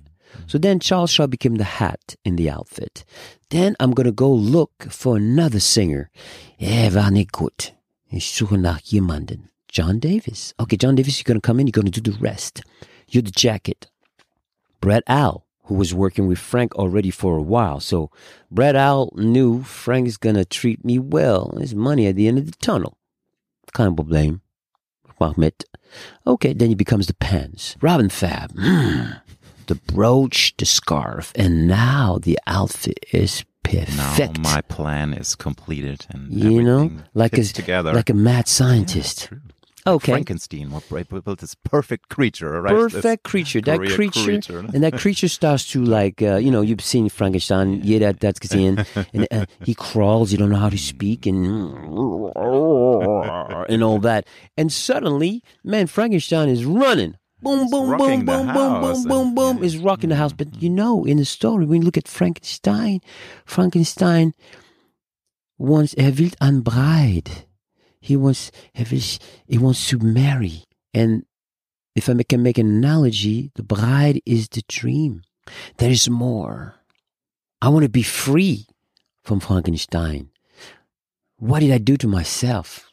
[0.51, 3.05] So then Charles Shaw became the hat in the outfit.
[3.51, 6.09] Then I'm to go look for another singer.
[6.61, 7.71] Er war gut.
[8.11, 9.47] Ich suche nach jemanden.
[9.69, 10.53] John Davis.
[10.59, 12.63] Okay, John Davis, you're to come in, you're to do the rest.
[13.07, 13.89] You're the jacket.
[14.81, 17.79] Brad Howell, who was working with Frank already for a while.
[17.79, 18.11] So
[18.51, 21.53] Brad Howell knew Frank's going to treat me well.
[21.55, 22.97] There's money at the end of the tunnel.
[23.73, 24.41] Problem.
[25.17, 25.63] Mach mit.
[26.27, 27.77] Okay, then he becomes the pants.
[27.79, 28.51] Rob and Fab.
[28.53, 29.21] mm,
[29.71, 31.31] the brooch, the scarf.
[31.35, 34.37] And now the outfit is perfect.
[34.37, 37.93] Now my plan is completed and you know, like a, together.
[37.93, 39.27] like a mad scientist.
[39.27, 39.39] true.
[39.87, 40.11] okay.
[40.11, 42.75] Frankenstein what built this perfect creature, right?
[42.75, 43.61] Perfect creature.
[43.61, 47.79] That great creature, and that creature starts to like, uh, you know, you've seen Frankenstein,
[47.83, 50.33] yeah, that that's gesehen, and uh, he crawls.
[50.33, 51.45] You don't know how to speak, and
[53.71, 57.15] and all that, and suddenly, man, Frankenstein is running.
[57.41, 59.57] Boom, boom, boom, boom, boom, boom, boom, boom.
[59.57, 59.63] yeah.
[59.63, 60.33] Is rocking the house.
[60.33, 63.01] But you know, in the story, when you look at Frankenstein,
[63.45, 64.33] Frankenstein
[65.57, 67.45] wants er will ein Bride.
[67.99, 69.01] He wants er will,
[69.47, 71.25] he wants to marry, and
[71.95, 75.23] if I can make an analogy, the bride is the dream.
[75.77, 76.75] There is more.
[77.61, 78.67] I want to be free
[79.23, 80.29] from Frankenstein.
[81.37, 82.90] What did I do to myself?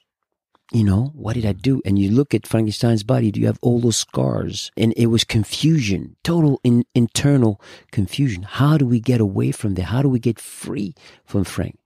[0.71, 1.81] You know, what did I do?
[1.87, 4.71] And you look at Frankenstein's body, do you have all those scars.
[4.77, 8.43] And it was confusion, total in, internal confusion.
[8.43, 9.87] How do we get away from there?
[9.87, 11.79] How do we get free from Frank?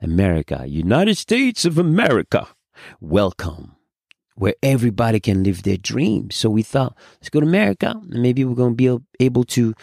[0.00, 2.48] America, United States of America,
[3.00, 3.76] welcome
[4.34, 6.34] where everybody can live their dreams.
[6.34, 9.74] So we thought, let's go to America, and maybe we're going to be able to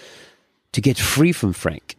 [0.71, 1.95] to get free from Frank.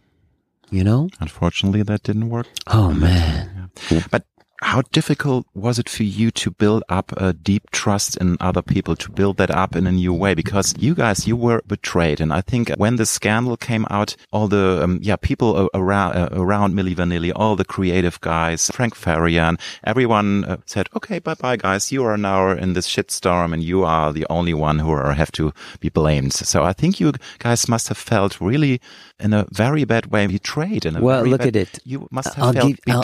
[0.71, 1.09] You know?
[1.19, 2.47] Unfortunately, that didn't work.
[2.67, 3.71] Oh man.
[3.91, 4.05] Yeah.
[4.11, 4.25] But
[4.63, 8.95] how difficult was it for you to build up a deep trust in other people,
[8.97, 10.35] to build that up in a new way?
[10.35, 12.21] Because you guys, you were betrayed.
[12.21, 16.29] And I think when the scandal came out, all the, um, yeah, people around, uh,
[16.33, 21.57] around Milli Vanilli, all the creative guys, Frank Farian, everyone uh, said, okay, bye bye
[21.57, 21.91] guys.
[21.91, 25.33] You are now in this shitstorm and you are the only one who are, have
[25.33, 26.33] to be blamed.
[26.35, 28.81] So I think you guys must have felt really
[29.19, 30.85] in a very bad way betrayed.
[30.85, 31.79] In a Well, very look bad- at it.
[31.85, 33.01] You must have I'll felt give- I'll-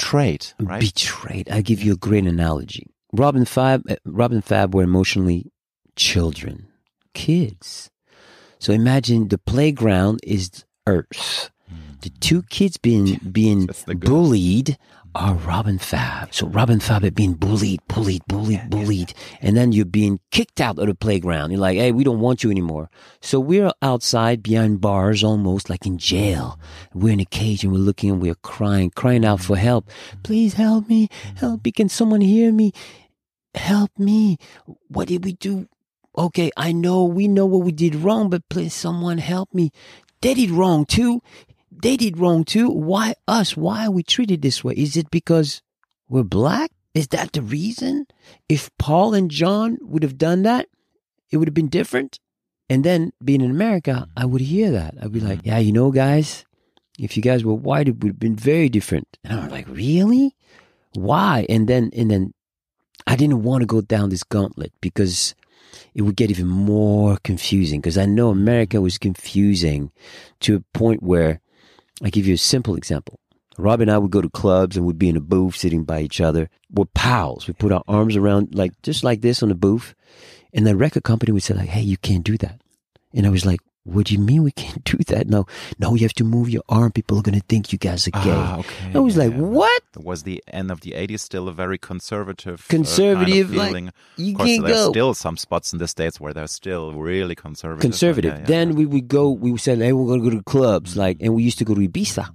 [0.80, 1.57] betrayed, right?
[1.57, 2.86] I'll give you a great analogy.
[3.12, 5.51] Rob and Fab, uh, Rob and Fab were emotionally
[5.97, 6.68] children,
[7.14, 7.90] kids.
[8.59, 11.51] So imagine the playground is Earth.
[12.03, 14.09] The two kids being being That's the good.
[14.09, 14.78] bullied
[15.16, 16.34] are Rob and Fab.
[16.34, 19.14] So Rob and Fab had been bullied, bullied, bullied, bullied.
[19.40, 21.50] And then you're being kicked out of the playground.
[21.50, 22.90] You're like, hey, we don't want you anymore.
[23.22, 26.60] So we're outside behind bars almost like in jail.
[26.92, 29.88] We're in a cage and we're looking and we're crying, crying out for help.
[30.22, 31.08] Please help me.
[31.36, 31.72] Help me.
[31.72, 32.72] Can someone hear me?
[33.54, 34.36] Help me.
[34.88, 35.66] What did we do?
[36.18, 39.70] Okay, I know we know what we did wrong, but please someone help me.
[40.20, 41.22] They did wrong too
[41.82, 42.68] they did wrong too.
[42.68, 43.56] Why us?
[43.56, 44.74] Why are we treated this way?
[44.74, 45.62] Is it because
[46.08, 46.70] we're black?
[46.94, 48.06] Is that the reason?
[48.48, 50.66] If Paul and John would have done that,
[51.30, 52.18] it would have been different.
[52.68, 54.94] And then being in America, I would hear that.
[55.00, 55.48] I'd be like, mm-hmm.
[55.48, 56.44] yeah, you know, guys,
[56.98, 59.18] if you guys were white, it would have been very different.
[59.24, 60.34] And I was like, really?
[60.94, 61.46] Why?
[61.48, 62.34] And then, and then
[63.06, 65.34] I didn't want to go down this gauntlet because
[65.94, 69.92] it would get even more confusing because I know America was confusing
[70.40, 71.40] to a point where
[72.03, 73.20] I give you a simple example.
[73.59, 76.01] Rob and I would go to clubs and we'd be in a booth sitting by
[76.01, 76.51] each other.
[76.70, 77.47] We're pals.
[77.47, 79.94] We put our arms around like just like this on the booth.
[80.53, 82.61] And the record company would say like, Hey, you can't do that.
[83.14, 85.28] And I was like, what do you mean we can't do that?
[85.28, 85.47] No,
[85.78, 86.91] no, you have to move your arm.
[86.91, 88.20] People are going to think you guys are gay.
[88.24, 88.93] Ah, okay.
[88.95, 89.39] I was like, yeah.
[89.39, 89.82] what?
[89.97, 93.84] Was the end of the 80s still a very conservative, conservative uh, kind of feeling.
[93.87, 94.91] Like, you of course, can't there's go.
[94.91, 97.80] still some spots in the States where they're still really conservative.
[97.80, 98.32] Conservative.
[98.32, 100.97] Yeah, yeah, then we would go, we said, hey, we're going to go to clubs.
[100.97, 102.28] Like, and we used to go to Ibiza.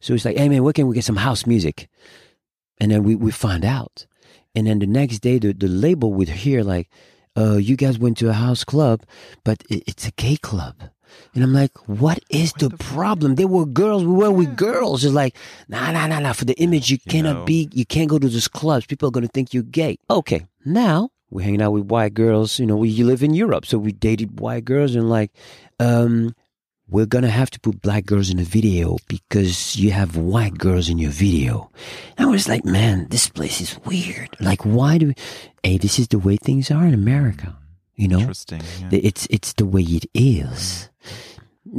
[0.00, 1.88] So it's like, hey, man, where can we get some house music?
[2.78, 4.06] And then we, we find out.
[4.54, 6.88] And then the next day, the, the label would hear, like,
[7.36, 9.02] uh, you guys went to a house club,
[9.44, 10.76] but it, it's a gay club.
[11.34, 13.36] And I'm like, what is the, the problem?
[13.36, 14.04] There were girls.
[14.04, 15.04] We were with girls.
[15.04, 15.36] It's like,
[15.68, 16.32] nah, nah, nah, nah.
[16.32, 17.44] For the image, you, you cannot know.
[17.44, 18.86] be, you can't go to those clubs.
[18.86, 19.98] People are going to think you're gay.
[20.10, 20.46] Okay.
[20.64, 22.58] Now we're hanging out with white girls.
[22.58, 23.66] You know, we you live in Europe.
[23.66, 25.32] So we dated white girls and like,
[25.78, 26.34] um,
[26.88, 30.88] we're gonna have to put black girls in a video because you have white girls
[30.88, 31.70] in your video.
[32.16, 34.36] And I was like, man, this place is weird.
[34.40, 35.14] Like, why do, we,
[35.62, 37.56] hey, this is the way things are in America.
[37.96, 38.60] You know, interesting.
[38.80, 39.00] Yeah.
[39.02, 40.90] It's it's the way it is.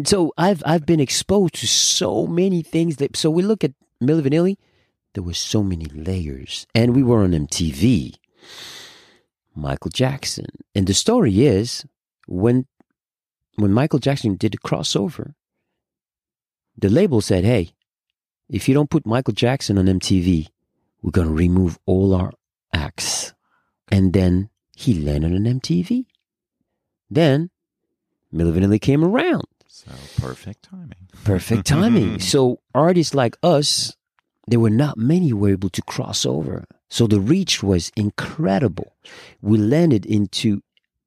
[0.05, 3.17] So I've I've been exposed to so many things that.
[3.17, 4.57] So we look at Milli Vanilli.
[5.13, 8.15] There were so many layers, and we were on MTV.
[9.55, 11.85] Michael Jackson, and the story is
[12.27, 12.65] when
[13.55, 15.33] when Michael Jackson did the crossover,
[16.77, 17.73] the label said, "Hey,
[18.49, 20.47] if you don't put Michael Jackson on MTV,
[21.01, 22.33] we're gonna remove all our
[22.73, 23.33] acts."
[23.91, 26.05] And then he landed on MTV.
[27.09, 27.49] Then
[28.33, 29.45] Milli Vanilli came around.
[29.67, 31.07] So perfect timing.
[31.23, 32.19] Perfect timing.
[32.19, 33.95] so artists like us,
[34.47, 36.65] there were not many who were able to cross over.
[36.89, 38.95] So the reach was incredible.
[39.41, 40.61] We landed into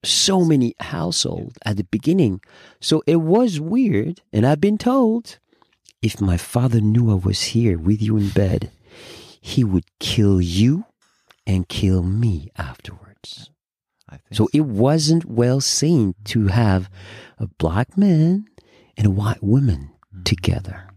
[0.05, 2.41] so many households at the beginning.
[2.81, 4.21] So it was weird.
[4.33, 5.39] And I've been told
[6.03, 8.71] if my father knew I was here with you in bed,
[9.41, 10.85] he would kill you
[11.47, 13.51] and kill me afterwards.
[14.11, 16.91] So, so it wasn't well seen to have
[17.39, 18.47] a black man
[18.97, 20.25] and a white woman mm.
[20.25, 20.88] together.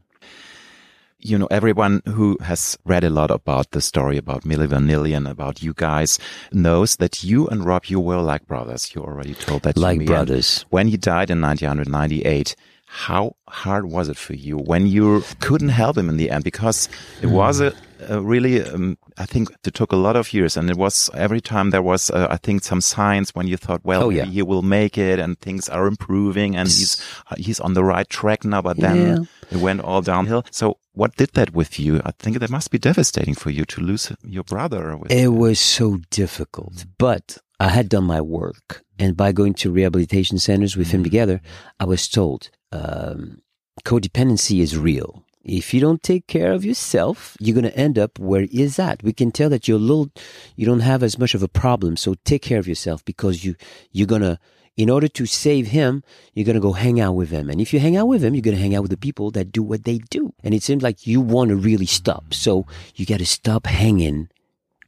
[1.23, 5.27] You know, everyone who has read a lot about the story about Milli Vanilli and
[5.27, 6.17] about you guys
[6.51, 8.95] knows that you and Rob, you were like brothers.
[8.95, 10.65] You already told that like brothers.
[10.69, 12.55] when he died in 1998,
[12.93, 16.43] how hard was it for you when you couldn't help him in the end?
[16.43, 16.89] Because
[17.21, 17.73] it was a,
[18.09, 21.39] a really, um, I think it took a lot of years, and it was every
[21.39, 24.25] time there was, uh, I think, some signs when you thought, well, oh, yeah.
[24.25, 28.09] he will make it, and things are improving, and he's uh, he's on the right
[28.09, 28.61] track now.
[28.61, 29.57] But then yeah.
[29.57, 30.43] it went all downhill.
[30.51, 32.01] So, what did that with you?
[32.03, 34.99] I think that must be devastating for you to lose your brother.
[35.09, 38.83] it was so difficult, but I had done my work.
[38.97, 41.03] And by going to rehabilitation centers with him mm-hmm.
[41.03, 41.41] together,
[41.79, 43.43] I was told um,
[43.83, 45.23] codependency is real.
[45.43, 48.79] If you don't take care of yourself, you're going to end up where he is
[48.79, 49.03] at.
[49.03, 50.09] We can tell that you're a little,
[50.55, 51.97] you don't have as much of a problem.
[51.97, 53.55] So take care of yourself because you,
[53.91, 54.39] you're going to,
[54.75, 56.03] in order to save him,
[56.33, 57.47] you're going to go hang out with him.
[57.47, 59.29] And if you hang out with him, you're going to hang out with the people
[59.31, 60.33] that do what they do.
[60.43, 62.33] And it seems like you want to really stop.
[62.33, 64.29] So you got to stop hanging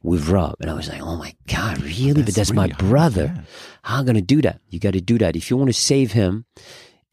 [0.04, 0.54] with Rob.
[0.60, 2.22] And I was like, oh my God, really?
[2.22, 3.26] That's but that's really my brother.
[3.26, 3.44] Hard, yeah.
[3.82, 4.60] How am I going to do that?
[4.68, 5.34] You got to do that.
[5.34, 6.44] If you want to save him,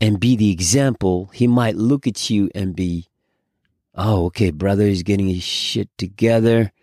[0.01, 3.07] and be the example, he might look at you and be,
[3.93, 6.73] oh, okay, brother is getting his shit together.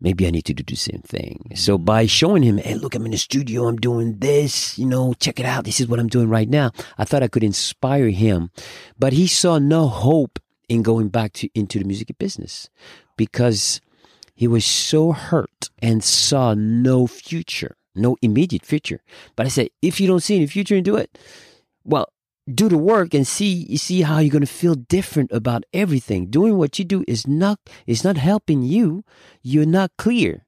[0.00, 1.52] Maybe I need to do the same thing.
[1.54, 1.84] So mm-hmm.
[1.84, 5.38] by showing him, hey, look, I'm in the studio, I'm doing this, you know, check
[5.38, 5.64] it out.
[5.64, 6.70] This is what I'm doing right now.
[6.96, 8.50] I thought I could inspire him,
[8.98, 10.38] but he saw no hope
[10.70, 12.70] in going back to into the music business
[13.16, 13.82] because
[14.38, 19.00] he was so hurt and saw no future, no immediate future.
[19.34, 21.18] But I said, if you don't see any future into it,
[21.82, 22.12] well,
[22.46, 26.30] do the work and see you see how you're going to feel different about everything.
[26.30, 29.02] Doing what you do is not is not helping you.
[29.42, 30.46] You're not clear.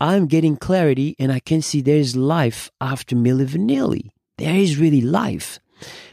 [0.00, 4.10] I'm getting clarity and I can see there's life after Milli Vanilli.
[4.38, 5.60] There is really life.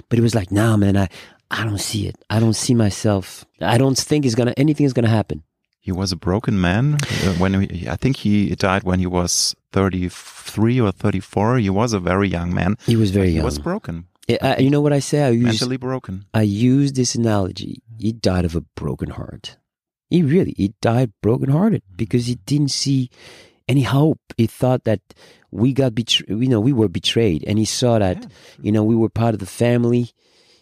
[0.07, 1.09] But it was like, nah, man, I,
[1.49, 2.15] I don't see it.
[2.30, 3.43] I don't see myself.
[3.59, 5.41] I don't think it's gonna anything is gonna happen.
[5.88, 9.56] He was a broken man uh, when he, I think he died when he was
[9.72, 11.60] 33 or 34.
[11.60, 12.76] He was a very young man.
[12.86, 13.44] He was very he young.
[13.44, 15.24] He was broken, I- I- you know what I say?
[15.24, 16.26] I use mentally broken.
[16.34, 17.82] I use this analogy.
[17.98, 19.56] He died of a broken heart.
[20.10, 23.10] He really he died brokenhearted because he didn't see
[23.70, 24.20] any hope.
[24.36, 25.00] He thought that
[25.52, 26.28] we got betrayed.
[26.30, 28.28] You know, we were betrayed, and he saw that
[28.62, 30.12] you know we were part of the family,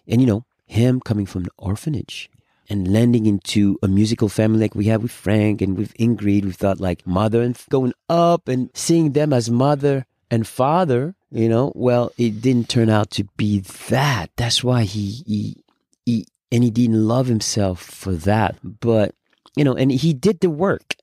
[0.08, 2.30] and you know him coming from the orphanage
[2.70, 6.45] and landing into a musical family like we have with Frank and with Ingrid.
[6.45, 11.16] We thought like mother and going up and seeing them as mother and father.
[11.32, 13.59] You know, well, it didn't turn out to be
[13.89, 14.32] that.
[14.36, 15.63] That's why he he
[16.05, 18.55] he and he didn't love himself for that.
[18.63, 19.13] But
[19.55, 20.95] you know, and he did the work.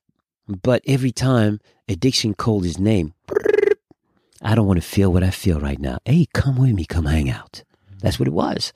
[0.49, 3.15] But every time addiction called his name,
[4.43, 5.99] I don't want to feel what I feel right now.
[6.05, 7.63] Hey, come with me, come hang out.
[8.01, 8.73] That's what it was.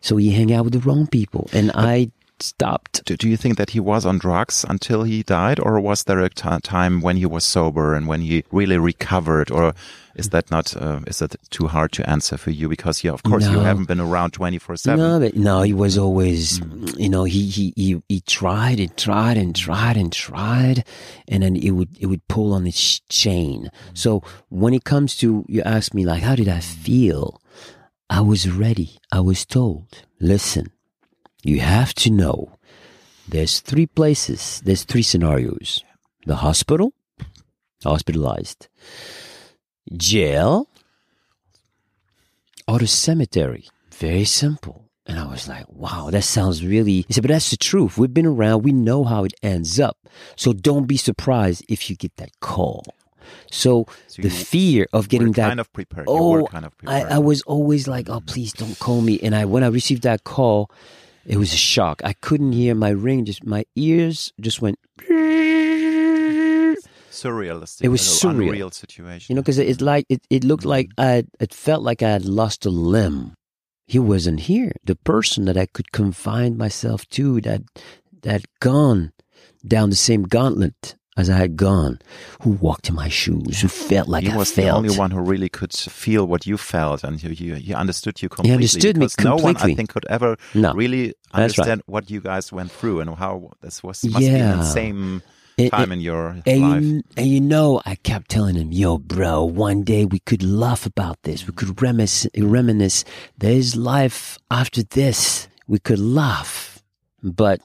[0.00, 2.10] So he hang out with the wrong people, and I
[2.42, 3.04] stopped.
[3.04, 6.20] Do, do you think that he was on drugs until he died, or was there
[6.20, 9.74] a time when he was sober and when he really recovered, or
[10.14, 10.74] is that not?
[10.76, 12.68] Uh, is that too hard to answer for you?
[12.68, 15.00] Because yeah, of course, you haven't been around twenty four seven.
[15.00, 16.98] No, but no, he was always, Mm.
[16.98, 20.84] you know, he, he, he, he tried and tried and tried and tried,
[21.28, 23.70] and then it would, it would pull on its chain.
[23.92, 27.42] So when it comes to, you ask me like, how did I feel?
[28.08, 28.98] I was ready.
[29.12, 30.70] I was told, listen,
[31.42, 32.58] you have to know
[33.28, 35.82] there's three places, there's three scenarios.
[36.26, 36.92] The hospital,
[37.84, 38.68] hospitalized,
[39.96, 40.68] jail,
[42.66, 43.68] or the cemetery.
[43.92, 44.86] Very simple.
[45.06, 47.04] And I was like, wow, that sounds really.
[47.06, 47.96] He said, but that's the truth.
[47.96, 48.64] We've been around.
[48.64, 49.98] We know how it ends up.
[50.34, 52.82] So don't be surprised if you get that call.
[53.50, 55.48] So, So the fear of getting that.
[55.48, 56.08] kind of prepared.
[56.08, 57.02] you oh, were kind of I.
[57.02, 59.20] I was always like, oh, please don't call me.
[59.20, 60.70] And I, when I received that call,
[61.26, 62.00] it was a shock.
[62.04, 63.24] I couldn't hear my ring.
[63.24, 64.78] Just my ears just went.
[67.10, 67.82] surrealistic.
[67.82, 68.30] It was a surreal.
[68.30, 69.32] unreal situation.
[69.32, 71.24] You know, because it like it, it looked like mm-hmm.
[71.24, 73.34] I it felt like I had lost a limb.
[73.86, 74.72] He wasn't here.
[74.84, 77.62] The person that I could confine myself to that
[78.22, 79.12] that gone
[79.66, 81.98] down the same gauntlet as I had gone,
[82.42, 85.20] who walked in my shoes, who felt like he I was the only one who
[85.20, 88.50] really could feel what you felt, and he, he, he understood you completely.
[88.50, 91.42] He understood me because No one, I think, could ever No, really that's right.
[91.42, 94.04] understand what you guys went through and how this was.
[94.04, 94.56] Must be Yeah.
[94.56, 95.22] the same
[95.56, 96.82] It- time it- in your And life.
[96.82, 100.84] you, and you know, I kept telling him, yo, bro, one day we could laugh
[100.84, 101.46] about this.
[101.46, 103.04] We could reminisce, reminisce.
[103.38, 105.48] There's life after this.
[105.66, 106.82] We could laugh.
[107.22, 107.60] But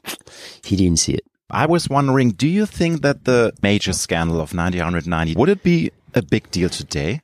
[0.64, 1.26] he didn't see it.
[1.52, 5.91] I was wondering, do you think that the major scandal of 1990 would it be
[6.16, 7.22] a big deal today?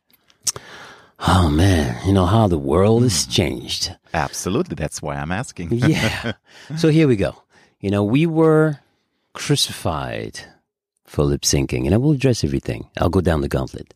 [1.20, 2.06] Oh, man.
[2.06, 3.32] You know how the world has hmm.
[3.32, 3.96] changed.
[4.14, 5.72] Absolutely, that's why I'm asking.
[5.88, 6.34] Yeah.
[6.78, 7.42] so here we go.
[7.80, 8.80] You know, we were
[9.34, 10.42] crucified
[11.06, 12.90] for lip syncing, and I will address everything.
[12.98, 13.94] I'll go down the gauntlet.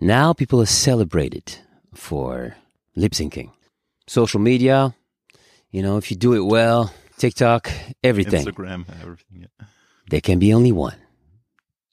[0.00, 1.58] Now people are celebrated
[1.94, 2.56] for
[2.96, 3.50] lip syncing.
[4.06, 4.94] Social media,
[5.70, 7.70] you know, if you do it well, TikTok,
[8.02, 8.44] everything.
[8.44, 9.48] Instagram, everything.
[9.58, 9.66] Yeah.
[10.10, 10.96] There can be only one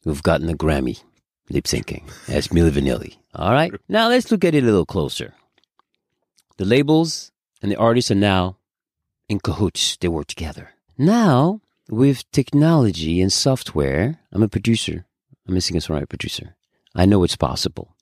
[0.03, 1.01] who've gotten a Grammy
[1.49, 2.03] lip syncing.
[2.28, 3.17] That's Milli Vanilli.
[3.36, 3.72] All right.
[3.88, 5.34] Now let's look at it a little closer.
[6.57, 8.57] The labels and the artists are now
[9.30, 9.97] in cahoots.
[9.97, 10.72] They work together.
[10.97, 15.05] Now, with technology and software, I'm a producer.
[15.47, 16.55] I'm a singer songwriter producer.
[16.95, 17.95] I know it's possible.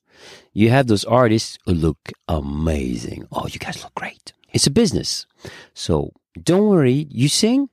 [0.51, 3.28] You have those artists who look amazing.
[3.32, 4.34] Oh, you guys look great.
[4.51, 5.26] It's a business.
[5.74, 6.11] So
[6.42, 7.08] don't worry.
[7.10, 7.70] You sing?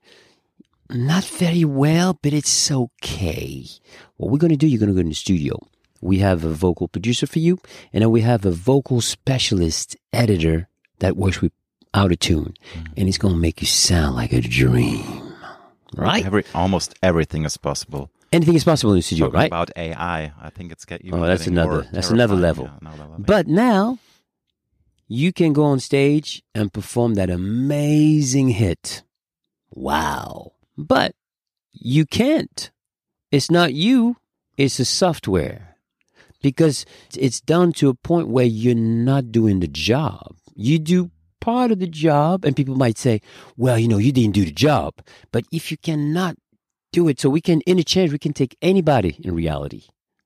[0.91, 3.67] Not very well, but it's okay.
[4.17, 5.59] What we're going to do, you're going to go in the studio.
[6.01, 7.59] We have a vocal producer for you,
[7.93, 10.69] and then we have a vocal specialist editor
[11.01, 11.53] that works with
[11.95, 12.87] out of tune, mm.
[12.97, 15.03] and it's going to make you sound like a dream.
[15.97, 16.25] Right?
[16.25, 18.11] Every, almost everything is possible.
[18.33, 19.47] Anything is possible in the studio, Talking right?
[19.47, 22.65] about AI, I think it's get, even Oh, that's another- that's another level.
[22.67, 23.25] Yeah, another level.
[23.27, 23.99] But now
[25.09, 29.03] you can go on stage and perform that amazing hit.
[29.71, 30.53] Wow.
[30.77, 31.15] But
[31.73, 32.71] you can't.
[33.31, 34.17] It's not you,
[34.57, 35.77] it's the software.
[36.43, 36.85] Because
[37.17, 40.37] it's done to a point where you're not doing the job.
[40.55, 43.21] You do part of the job, and people might say,
[43.57, 44.95] well, you know, you didn't do the job.
[45.33, 46.37] But if you cannot
[46.93, 49.85] do it, so we can interchange, we can take anybody in reality.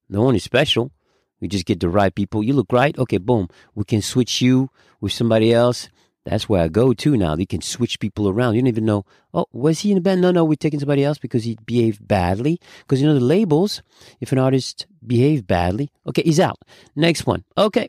[0.08, 0.92] No one is special.
[1.40, 2.42] We just get the right people.
[2.42, 2.96] You look right.
[2.98, 3.48] Okay, boom.
[3.74, 4.70] We can switch you
[5.00, 5.88] with somebody else
[6.24, 7.34] That's where I go to now.
[7.36, 8.54] You can switch people around.
[8.54, 10.20] You don't even know, oh, was he in the band?
[10.20, 12.60] No, no, we're taking somebody else because he behaved badly.
[12.80, 13.82] Because you know the labels,
[14.20, 16.58] if an artist behaved badly, okay, he's out.
[16.94, 17.44] Next one.
[17.56, 17.88] Okay,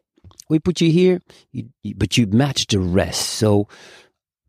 [0.50, 1.20] we put you here,
[1.52, 3.22] you, you, but you match the rest.
[3.32, 3.68] So,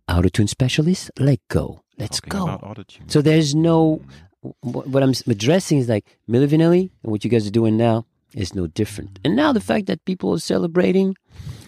[0.08, 1.82] auto tune specialist, let go.
[1.98, 2.84] Let's Talking go.
[3.08, 4.00] So there's no
[4.44, 4.54] mm.
[4.62, 8.06] what what I'm addressing is like Milli Vanilli and what you guys are doing now
[8.34, 9.18] is no different.
[9.24, 11.16] And now the fact that people are celebrating,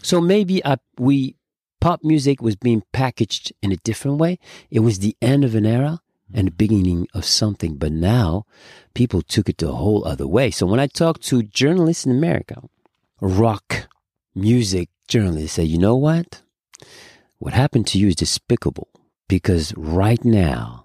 [0.03, 1.37] so maybe I, we
[1.81, 4.39] pop music was being packaged in a different way.
[4.71, 6.01] It was the end of an era
[6.33, 7.77] and the beginning of something.
[7.77, 8.47] But now
[8.95, 10.51] people took it a whole other way.
[10.51, 12.63] So when I talk to journalists in America,
[13.21, 13.89] rock
[14.35, 16.43] music journalists say, you know what?
[17.39, 18.89] What happened to you is despicable
[19.29, 20.84] because right now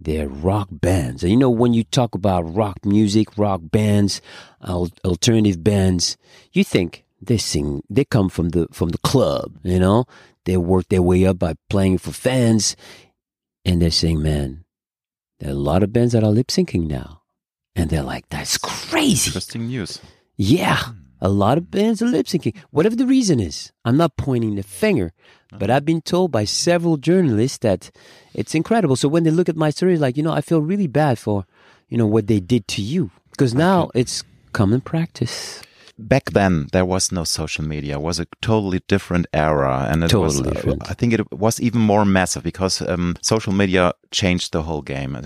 [0.00, 1.22] they're rock bands.
[1.22, 4.20] And you know, when you talk about rock music, rock bands,
[4.62, 6.16] al- alternative bands,
[6.52, 10.04] you think they sing, they come from the, from the club, you know,
[10.44, 12.76] they work their way up by playing for fans
[13.64, 14.64] and they're saying, man,
[15.40, 17.22] there are a lot of bands that are lip syncing now.
[17.76, 19.28] And they're like, that's crazy.
[19.28, 20.00] Interesting news.
[20.36, 20.78] Yeah.
[20.78, 21.07] Hmm.
[21.20, 22.56] A lot of bands are lip syncing.
[22.70, 25.12] Whatever the reason is, I'm not pointing the finger,
[25.58, 27.90] but I've been told by several journalists that
[28.34, 28.96] it's incredible.
[28.96, 31.44] So when they look at my story, like, you know, I feel really bad for,
[31.88, 33.10] you know, what they did to you.
[33.30, 35.62] Because now it's common practice.
[35.98, 37.94] Back then, there was no social media.
[37.94, 40.40] It was a totally different era, and it was.
[40.40, 40.86] Totally uh.
[40.86, 45.18] I think it was even more massive because um, social media changed the whole game.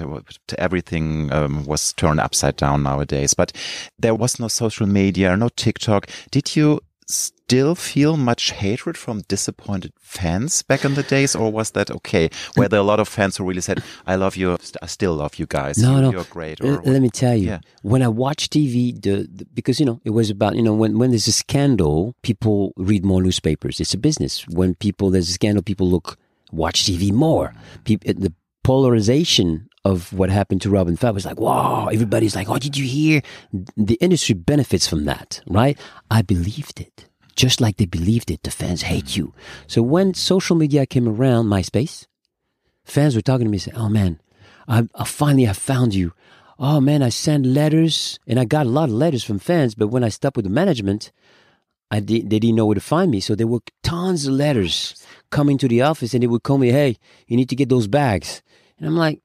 [0.56, 3.34] Everything um, was turned upside down nowadays.
[3.34, 3.52] But
[3.98, 6.08] there was no social media, no TikTok.
[6.30, 11.70] Did you still feel much hatred from disappointed fans back in the days, or was
[11.72, 12.30] that okay?
[12.56, 15.36] Were there a lot of fans who really said, "I love you, I still love
[15.36, 15.78] you guys.
[15.78, 16.12] No, you, no.
[16.12, 17.60] you're great." Or let me tell you, Yeah.
[17.82, 20.98] when I watch TV, the, the because you know it was about you know when
[20.98, 23.80] when there's a scandal, people read more newspapers.
[23.80, 24.46] It's a business.
[24.48, 26.16] When people there's a scandal, people look
[26.52, 27.54] watch TV more.
[27.84, 28.32] People the
[28.64, 32.76] polarization of what happened to Rob and Fab was like, wow, everybody's like, oh, did
[32.76, 33.22] you hear?
[33.76, 35.78] The industry benefits from that, right?
[36.10, 37.08] I believed it.
[37.34, 39.34] Just like they believed it, the fans hate you.
[39.66, 42.06] So when social media came around, MySpace,
[42.84, 44.20] fans were talking to me saying, "Oh man,
[44.68, 46.12] I, I finally have found you.
[46.58, 49.88] Oh man, I sent letters and I got a lot of letters from fans, but
[49.88, 51.10] when I stopped with the management,
[51.90, 53.20] I did, they didn't know where to find me.
[53.20, 56.70] So there were tons of letters coming to the office, and they would call me,
[56.70, 58.42] "Hey, you need to get those bags."
[58.78, 59.20] And I'm like,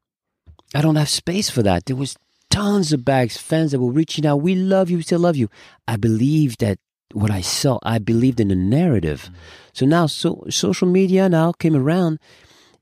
[0.76, 1.86] I don't have space for that.
[1.86, 2.16] There was
[2.50, 4.42] tons of bags, fans that were reaching out.
[4.42, 5.50] We love you, we still love you.
[5.88, 6.80] I believed that
[7.14, 7.80] what I saw.
[7.84, 9.30] I believed in the narrative.
[9.32, 9.36] Mm.
[9.74, 12.20] So now, so social media now came around,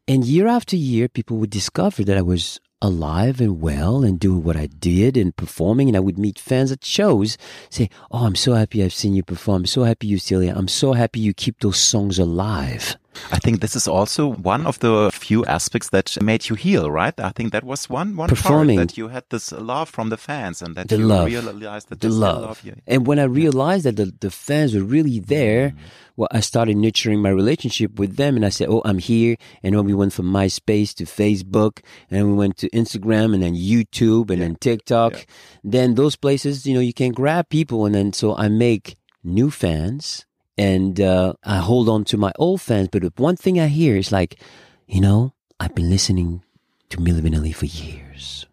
[0.07, 4.43] and year after year, people would discover that I was alive and well and doing
[4.43, 5.87] what I did and performing.
[5.87, 7.37] And I would meet fans at shows,
[7.69, 9.61] say, "Oh, I'm so happy I've seen you perform.
[9.61, 10.53] I'm so happy you still here.
[10.55, 12.97] I'm so happy you keep those songs alive."
[13.31, 17.17] I think this is also one of the few aspects that made you heal, right?
[17.19, 18.77] I think that was one one Performing.
[18.77, 21.25] part that you had this love from the fans and that The you love.
[21.27, 22.41] realized that the love.
[22.41, 22.75] love you.
[22.87, 25.79] And when I realized that the, the fans were really there, mm-hmm.
[26.17, 28.35] well, I started nurturing my relationship with them.
[28.35, 29.35] And I said, Oh, I'm here.
[29.63, 31.79] And then we went from MySpace to Facebook
[32.11, 35.25] and we went to Instagram and then YouTube and then TikTok.
[35.63, 37.85] Then those places, you know, you can grab people.
[37.85, 40.25] And then so I make new fans
[40.57, 42.89] and uh, I hold on to my old fans.
[42.91, 44.39] But one thing I hear is like,
[44.87, 46.43] you know, I've been listening
[46.89, 48.45] to Milli Vanilli for years.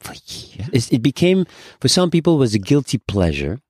[0.00, 0.68] For years.
[0.72, 1.46] It's, it became,
[1.80, 3.60] for some people, it was a guilty pleasure.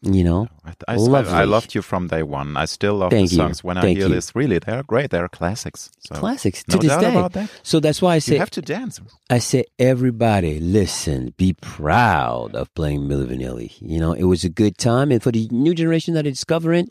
[0.00, 2.56] You know, I, I, I loved you from day one.
[2.56, 3.42] I still love Thank the you.
[3.42, 3.64] songs.
[3.64, 4.14] When I hear you.
[4.14, 5.10] this, really, they're great.
[5.10, 5.90] They're classics.
[5.98, 7.28] So, classics no to this day.
[7.32, 7.50] that.
[7.64, 9.00] So that's why I say You have to dance.
[9.28, 13.76] I say, everybody, listen, be proud of playing Milli Vanilli.
[13.80, 16.90] You know, it was a good time, and for the new generation that is discovering,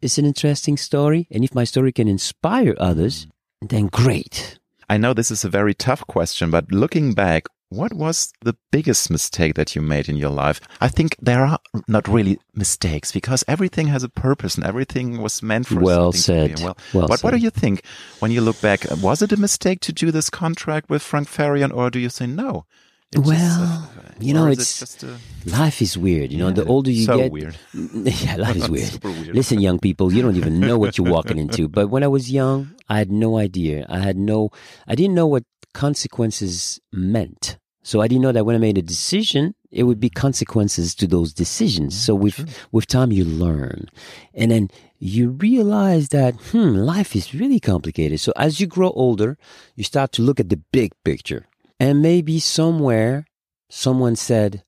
[0.00, 1.26] it's an interesting story.
[1.32, 3.26] And if my story can inspire others,
[3.62, 4.60] then great.
[4.88, 9.10] I know this is a very tough question, but looking back, what was the biggest
[9.10, 10.60] mistake that you made in your life?
[10.80, 11.58] I think there are
[11.88, 16.48] not really mistakes because everything has a purpose and everything was meant for Well something
[16.48, 16.56] to be.
[16.56, 16.64] said.
[16.64, 17.82] Well, Well what, what do you think
[18.20, 18.86] when you look back?
[19.02, 22.26] Was it a mistake to do this contract with Frank Farian, or do you say
[22.26, 22.64] no?
[23.12, 26.32] It just, Well, uh, you know, it it's- just a, Life is weird.
[26.32, 27.56] You know, the older you so get, weird.
[27.74, 29.04] yeah, life is weird.
[29.04, 29.34] Weird.
[29.36, 31.68] Listen, young people, you don't even know what you're walking into.
[31.78, 33.84] But when I was young, I had no idea.
[33.88, 34.50] I had no,
[34.88, 35.44] I didn't know what
[35.74, 37.58] consequences meant.
[37.82, 41.06] So I didn't know that when I made a decision, it would be consequences to
[41.06, 41.94] those decisions.
[41.94, 43.88] So with with time, you learn,
[44.32, 48.20] and then you realize that hmm, life is really complicated.
[48.20, 49.36] So as you grow older,
[49.76, 51.46] you start to look at the big picture,
[51.78, 53.26] and maybe somewhere
[53.68, 54.64] someone said,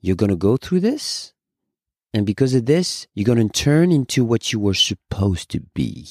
[0.00, 1.32] "You're going to go through this."
[2.12, 6.08] And because of this, you're going to turn into what you were supposed to be.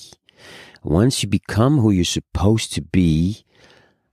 [0.83, 3.44] Once you become who you're supposed to be,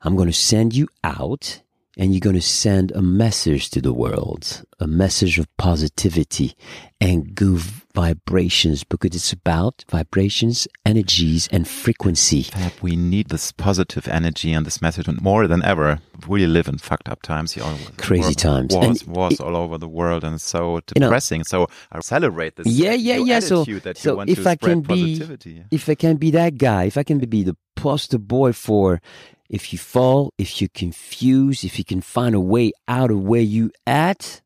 [0.03, 1.63] I'm going to send you out
[1.97, 6.55] and you're going to send a message to the world, a message of positivity
[7.01, 7.59] and good
[7.95, 12.43] vibrations because it's about vibrations, energies, and frequency.
[12.43, 16.01] Fab, we need this positive energy and this message more than ever.
[16.29, 17.57] We live in fucked up times.
[17.97, 18.75] Crazy war, times.
[18.75, 21.45] Wars, And wars it- all over the world and so You know- depressing.
[21.45, 22.67] so I celebrate this.
[22.67, 23.41] Yeah, yeah, yeah.
[23.41, 25.65] So, attitude that you so if I can be, positivity.
[25.71, 29.01] if I can be that guy, if I can be the poster boy for,
[29.49, 33.41] if you fall, if you're confused, if you can find a way out of where
[33.43, 34.42] you at,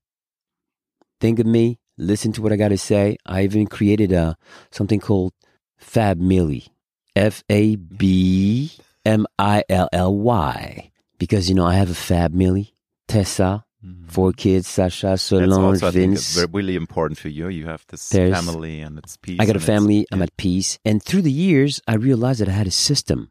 [1.20, 1.78] think of me.
[1.98, 3.16] Listen to what I got to say.
[3.24, 4.36] I even created a
[4.70, 5.32] something called
[5.80, 6.68] FabMilly,
[7.14, 8.72] F A B
[9.04, 12.72] M I L L Y, because you know I have a FabMilly,
[13.08, 14.08] Tessa, mm-hmm.
[14.08, 16.34] four kids, Sasha, Solange, also, I think, Vince.
[16.34, 17.48] very- really important for you.
[17.48, 19.38] You have this family and it's peace.
[19.40, 20.06] I got a family.
[20.12, 20.78] I'm at peace.
[20.84, 23.30] And through the years, I realized that I had a system.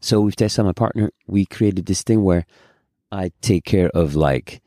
[0.00, 2.46] So with Tessa, my partner, we created this thing where
[3.12, 4.62] I take care of like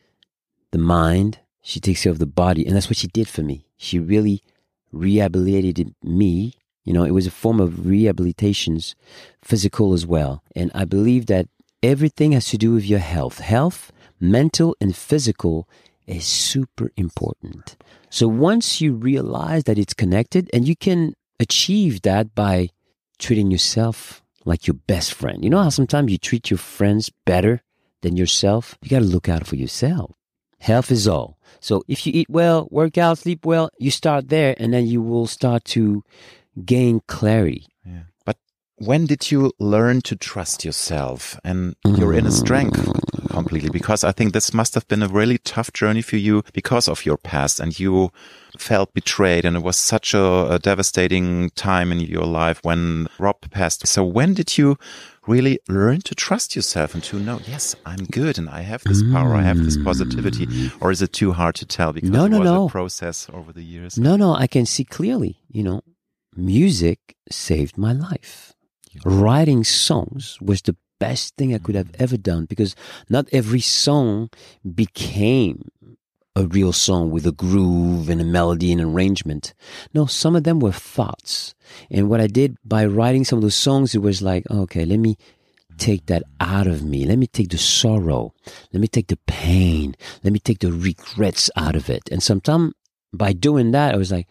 [0.71, 1.39] the mind.
[1.63, 2.65] She takes care of the body.
[2.65, 3.65] And that's what she did for me.
[3.77, 4.43] She really
[4.91, 6.53] rehabilitated me.
[6.83, 8.93] You know, it was a form of rehabilitations,
[9.41, 10.43] physical as well.
[10.55, 11.47] And I believe that
[11.81, 13.39] everything has to do with your health.
[13.39, 15.67] Health, mental and physical
[16.05, 17.77] is super important.
[18.09, 22.69] So once you realize that it's connected and you can achieve that by
[23.17, 25.43] treating yourself like your best friend.
[25.43, 27.61] You know how sometimes you treat your friends better
[28.01, 28.77] than yourself?
[28.81, 30.11] You got to look out for yourself.
[30.63, 31.37] Health is all.
[31.59, 35.01] So if you eat well, work out, sleep well, you start there and then you
[35.01, 36.05] will start to
[36.63, 37.67] gain clarity.
[37.85, 38.03] Yeah.
[38.25, 38.37] But
[38.77, 42.79] when did you learn to trust yourself and your inner strength
[43.29, 43.71] completely?
[43.71, 47.05] Because I think this must have been a really tough journey for you because of
[47.05, 48.11] your past and you
[48.57, 53.51] felt betrayed and it was such a, a devastating time in your life when Rob
[53.51, 53.85] passed.
[53.85, 54.77] So when did you
[55.27, 59.03] really learn to trust yourself and to know, yes, I'm good and I have this
[59.11, 60.71] power, I have this positivity, mm.
[60.81, 62.65] or is it too hard to tell because No, it no, was no.
[62.65, 63.97] a process over the years?
[63.97, 65.39] No, no, I can see clearly.
[65.49, 65.81] You know,
[66.35, 68.53] music saved my life.
[69.05, 72.01] Writing songs was the best thing I could have mm.
[72.01, 72.75] ever done because
[73.09, 74.29] not every song
[74.75, 75.69] became
[76.35, 79.53] a real song with a groove and a melody and arrangement.
[79.93, 81.53] No, some of them were thoughts.
[81.91, 84.99] And what I did by writing some of those songs, it was like, okay, let
[84.99, 85.17] me
[85.77, 87.05] take that out of me.
[87.05, 88.33] Let me take the sorrow.
[88.71, 89.95] Let me take the pain.
[90.23, 92.09] Let me take the regrets out of it.
[92.11, 92.73] And sometimes
[93.13, 94.27] by doing that, I was like,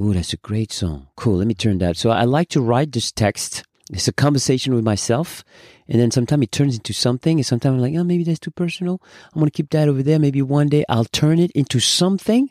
[0.00, 1.08] Ooh, that's a great song.
[1.16, 1.36] Cool.
[1.36, 1.98] Let me turn that.
[1.98, 3.64] So I like to write this text.
[3.92, 5.44] It's a conversation with myself.
[5.88, 7.38] And then sometimes it turns into something.
[7.38, 9.00] And sometimes I'm like, oh, maybe that's too personal.
[9.32, 10.18] I'm going to keep that over there.
[10.18, 12.50] Maybe one day I'll turn it into something,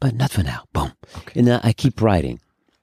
[0.00, 0.64] but not for now.
[0.72, 0.92] Boom.
[1.34, 2.40] And then I keep writing.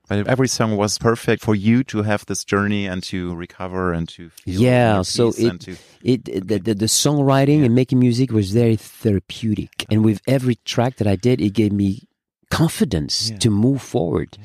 [0.10, 4.10] But every song was perfect for you to have this journey and to recover and
[4.10, 8.52] to feel Yeah, so it, to it the, the, the songwriting and making music was
[8.52, 9.86] very therapeutic.
[9.90, 12.10] And with every track that I did, it gave me
[12.50, 13.38] confidence Yeah.
[13.38, 14.38] to move forward.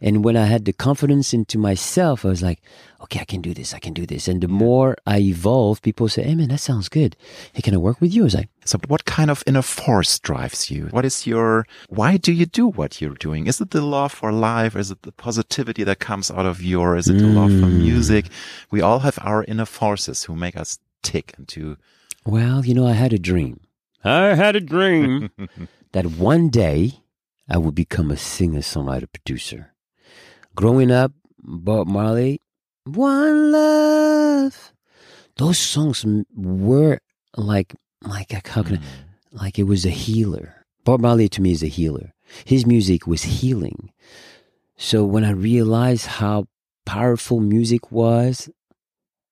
[0.00, 2.62] And when I had the confidence into myself, I was like,
[3.02, 4.28] okay, I can do this, I can do this.
[4.28, 7.16] And the more I evolve, people say, hey man, that sounds good.
[7.52, 8.22] Hey, can I work with you?
[8.22, 10.86] I was like, So, what kind of inner force drives you?
[10.90, 13.46] What is your, why do you do what you're doing?
[13.46, 14.74] Is it the love for life?
[14.76, 17.78] Is it the positivity that comes out of your, is it the love for Mm.
[17.78, 18.26] music?
[18.70, 21.76] We all have our inner forces who make us tick and to,
[22.24, 23.60] well, you know, I had a dream.
[24.04, 25.30] I had a dream
[25.92, 27.00] that one day
[27.48, 29.69] I would become a singer, songwriter, producer.
[30.60, 32.42] Growing up, Bob Marley,
[32.84, 34.74] One Love,
[35.38, 36.04] those songs
[36.36, 36.98] were
[37.34, 39.38] like, like, uh, how can I, hmm.
[39.38, 40.66] like it was a healer.
[40.84, 42.12] Bob Marley to me is a healer.
[42.44, 43.90] His music was healing.
[44.76, 46.44] So when I realized how
[46.84, 48.50] powerful music was,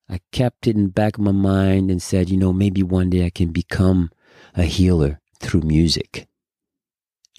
[0.09, 3.11] I kept it in the back of my mind and said, you know, maybe one
[3.11, 4.11] day I can become
[4.57, 6.27] a healer through music.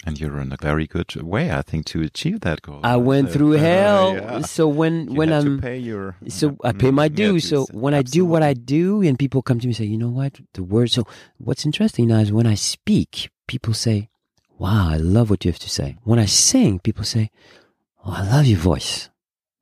[0.06, 2.80] And you're in a very good way, I think, to achieve that goal.
[2.84, 4.14] I went Uh, through uh, hell.
[4.16, 4.42] yeah.
[4.42, 7.50] So when You when I'm pay your, so I pay my mm, yeah, dues.
[7.50, 9.86] So dues, when I do what I do, and people come to me and say,
[9.86, 10.90] you know what, the word.
[10.92, 11.04] So
[11.38, 14.10] what's interesting now is when I speak, people say,
[14.58, 17.30] "Wow, I love what you have to say." When I sing, people say,
[18.06, 19.10] "Oh, I love your voice."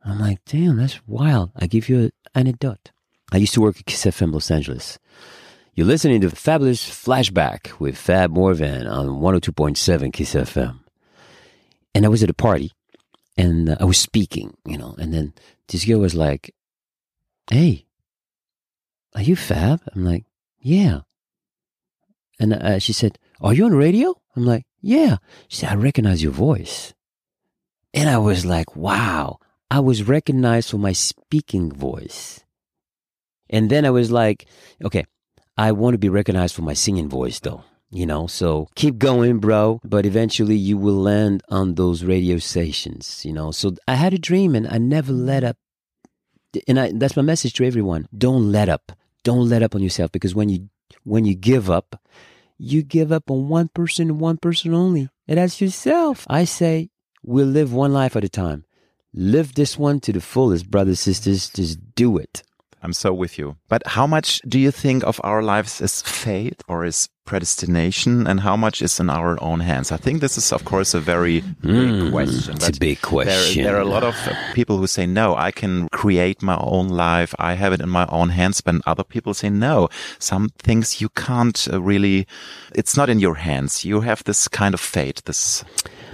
[0.06, 2.92] I'm like, "Damn, that's wild." I give you an anecdote.
[3.34, 5.00] I used to work at Kiss FM Los Angeles.
[5.78, 10.80] You're listening to Fabulous Flashback with Fab Morvan on 102.7 Kiss FM.
[11.94, 12.72] And I was at a party
[13.38, 15.36] and uh, I was speaking, you know, and then
[15.68, 16.52] this girl was like,
[17.52, 17.86] Hey,
[19.14, 19.84] are you Fab?
[19.94, 20.26] I'm like,
[20.58, 21.02] Yeah.
[22.40, 24.16] And uh, she said, Are you on radio?
[24.36, 25.18] I'm like, Yeah.
[25.48, 26.96] She said, I recognize your voice.
[27.94, 29.38] And I was like, Wow,
[29.70, 32.44] I was recognized for my speaking voice.
[33.48, 34.48] And then I was like,
[34.84, 35.06] okay,
[35.58, 37.64] I want to be recognized for my singing voice though.
[37.90, 39.80] You know, so keep going, bro.
[39.84, 43.52] But eventually you will land on those radio stations, you know.
[43.52, 45.58] So I had a dream and I never let up.
[46.68, 48.08] And I, that's my message to everyone.
[48.16, 48.92] Don't let up.
[49.24, 50.70] Don't let up on yourself because when you,
[51.04, 52.02] when you give up,
[52.58, 55.10] you give up on one person and one person only.
[55.28, 56.26] And that's yourself.
[56.30, 56.90] I say,
[57.24, 58.66] we'll live one life at a time.
[59.14, 61.50] Live this one to the fullest, brothers, sisters.
[61.50, 62.44] Just do it.
[62.84, 63.58] I'm so with you.
[63.70, 68.40] But how much do you think of our lives is fate or is predestination and
[68.40, 69.92] how much is in our own hands?
[69.92, 72.56] I think this is, of course, a very big Mm, question.
[72.56, 73.64] It's a big question.
[73.64, 74.16] There, there are a lot of
[74.54, 77.34] people who say, no, I can create my own life.
[77.40, 78.62] I have it in my own hands.
[78.62, 82.28] But other people say, no, some things you can't uh, really,
[82.76, 83.84] it's not in your hands.
[83.84, 85.64] You have this kind of fate, this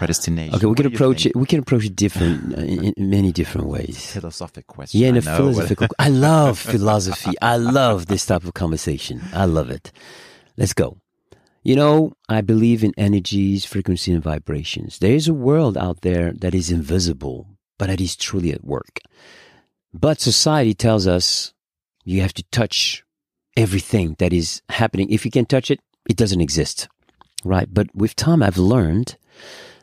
[0.03, 0.55] predestination.
[0.55, 1.35] Okay, we can approach it.
[1.35, 4.11] We can approach it different uh, in, in many different ways.
[4.11, 4.99] Philosophic question.
[4.99, 5.87] Yeah, in I a but- philosophical.
[5.99, 7.33] I love philosophy.
[7.41, 9.21] I love this type of conversation.
[9.33, 9.91] I love it.
[10.57, 10.97] Let's go.
[11.63, 14.99] You know, I believe in energies, frequency, and vibrations.
[14.99, 17.47] There is a world out there that is invisible,
[17.79, 18.99] but that is truly at work.
[19.93, 21.53] But society tells us
[22.03, 23.05] you have to touch
[23.55, 25.09] everything that is happening.
[25.09, 25.79] If you can touch it,
[26.09, 26.89] it doesn't exist.
[27.45, 27.67] Right.
[27.71, 29.15] But with time, I've learned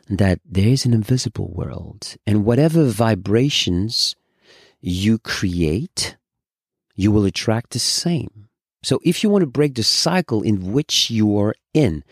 [0.09, 4.15] that there is an invisible world and whatever vibrations
[4.81, 6.17] you create,
[6.95, 8.49] you will attract the same.
[8.83, 12.03] So if you want to break the cycle in which you are in,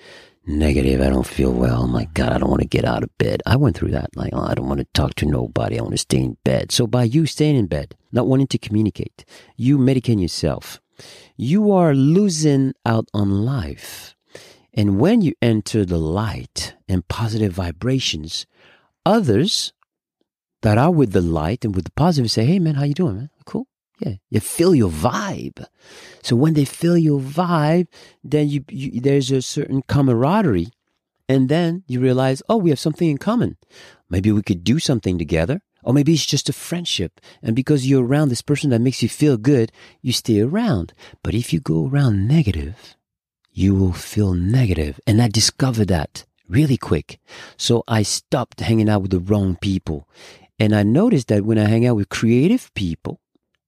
[0.46, 1.88] negative, I don't feel well.
[1.88, 3.42] My God, I don't want to get out of bed.
[3.46, 4.16] I went through that.
[4.16, 5.80] Like, oh, I don't want to talk to nobody.
[5.80, 6.72] I want to stay in bed.
[6.72, 9.26] So by you staying in bed, not wanting to communicate,
[9.58, 10.80] you medicating yourself,
[11.38, 14.16] you are losing out on life.
[14.80, 18.46] And when you enter the light and positive vibrations,
[19.06, 19.74] others
[20.62, 23.18] that are with the light and with the positive say, Hey man, how you doing,
[23.18, 23.30] man?
[23.44, 23.68] Cool.
[24.00, 24.14] Yeah.
[24.30, 25.66] You feel your vibe.
[26.24, 27.88] So when they feel your vibe,
[28.24, 30.72] then you, you there's a certain camaraderie.
[31.28, 33.58] And then you realize, oh, we have something in common.
[34.10, 35.62] Maybe we could do something together.
[35.84, 37.20] Or maybe it's just a friendship.
[37.44, 40.94] And because you're around this person that makes you feel good, you stay around.
[41.22, 42.96] But if you go around negative,
[43.60, 45.02] you will feel negative.
[45.06, 47.20] And I discovered that really quick.
[47.58, 50.08] So I stopped hanging out with the wrong people.
[50.58, 53.20] And I noticed that when I hang out with creative people,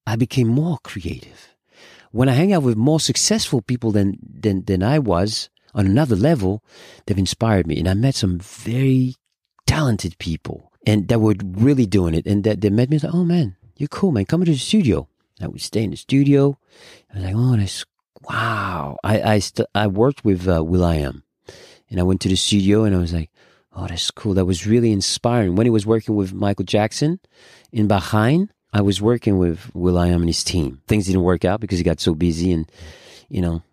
[0.07, 1.55] I became more creative.
[2.11, 6.15] When I hang out with more successful people than, than, than I was on another
[6.15, 6.63] level,
[7.05, 7.77] they've inspired me.
[7.77, 9.15] And I met some very
[9.67, 12.25] talented people and that were really doing it.
[12.25, 14.23] And that they met me like, oh man, you're cool, man.
[14.23, 15.09] Come to the studio.
[15.41, 16.57] I would stay in the studio.
[17.11, 17.85] I was like, oh, that's
[18.29, 18.97] wow.
[19.03, 21.23] I I st- I worked with uh, will.i.am,
[21.89, 23.29] and I went to the studio and I was like,
[23.75, 24.33] oh, that's cool.
[24.33, 25.55] That was really inspiring.
[25.55, 27.19] When he was working with Michael Jackson
[27.71, 30.81] in Bahrain, I was working with will.i.am and his team.
[30.87, 32.71] Things didn't work out because he got so busy, and
[33.29, 33.63] you know,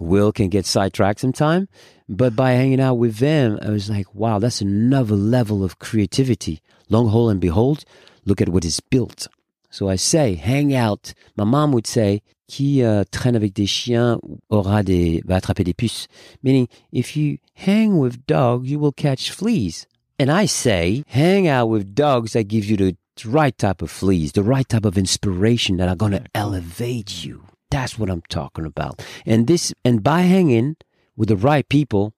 [0.00, 1.68] Will can get sidetracked sometime.
[2.08, 6.60] But by hanging out with them, I was like, wow, that's another level of creativity.
[6.88, 7.84] Long haul and behold,
[8.24, 9.26] look at what is built.
[9.70, 11.12] So I say, hang out.
[11.36, 14.18] My mom would say, qui uh, traîne avec des chiens
[14.50, 16.06] aura des, va attraper des puces.
[16.42, 19.86] Meaning, if you hang with dogs, you will catch fleas.
[20.18, 24.32] And I say, hang out with dogs that give you the right type of fleas,
[24.32, 27.42] the right type of inspiration that are going to elevate you.
[27.70, 29.04] That's what I'm talking about.
[29.26, 30.76] And this, and by hanging
[31.16, 32.14] with the right people,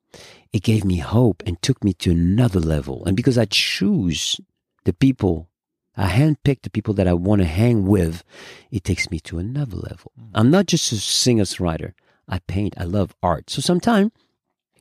[0.52, 3.04] it gave me hope and took me to another level.
[3.04, 4.40] And because I choose
[4.84, 5.47] the people,
[5.98, 8.22] I handpick the people that I want to hang with,
[8.70, 10.12] it takes me to another level.
[10.16, 10.30] Hmm.
[10.32, 11.92] I'm not just a singer songwriter.
[12.28, 12.74] I paint.
[12.78, 13.50] I love art.
[13.50, 14.12] So sometimes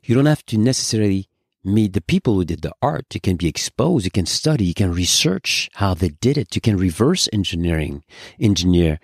[0.03, 1.28] you don't have to necessarily
[1.63, 3.05] meet the people who did the art.
[3.13, 4.05] You can be exposed.
[4.05, 4.65] You can study.
[4.65, 6.55] You can research how they did it.
[6.55, 8.03] You can reverse engineering,
[8.39, 8.99] engineer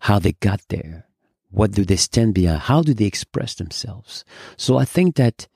[0.00, 1.06] how they got there.
[1.50, 2.60] What do they stand behind?
[2.62, 4.24] How do they express themselves?
[4.56, 5.48] So I think that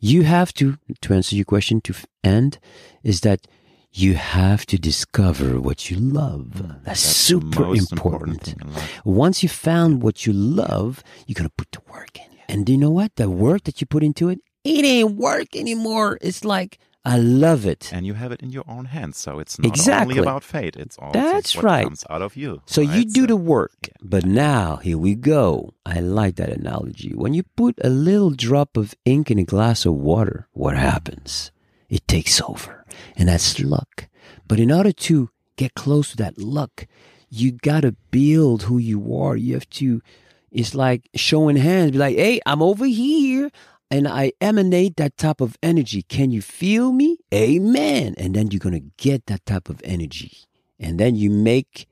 [0.00, 1.94] you have to, to answer your question to
[2.24, 2.58] end,
[3.04, 3.46] is that
[3.92, 6.46] you have to discover what you love.
[6.54, 8.64] Mm, that's, That's super important.
[8.74, 9.00] life.
[9.04, 12.26] Once you found what you love, you're going to put the work in.
[12.48, 13.16] And do you know what?
[13.16, 16.18] The work that you put into it, it ain't work anymore.
[16.20, 17.90] It's like, I love it.
[17.92, 20.12] And you have it in your own hands, so it's not Exactly.
[20.18, 20.76] only about fate.
[20.76, 21.84] It's all That's what right.
[21.84, 22.62] comes out of you.
[22.66, 23.08] So you right?
[23.12, 23.72] do the work.
[23.88, 23.94] yeah.
[24.00, 25.74] But now, here we go.
[25.84, 27.10] I like that analogy.
[27.14, 31.50] When you put a little drop of ink in a glass of water, what happens?
[31.88, 32.81] It takes over.
[33.16, 34.08] And that's luck.
[34.48, 36.86] But in order to get close to that luck,
[37.30, 39.36] you gotta build who you are.
[39.36, 40.02] You have to,
[40.50, 43.50] it's like showing hands, be like, hey, I'm over here.
[43.90, 46.02] And I emanate that type of energy.
[46.02, 47.18] Can you feel me?
[47.34, 48.14] Amen.
[48.16, 50.32] And then you're gonna get that type of energy
[50.78, 51.86] And then you make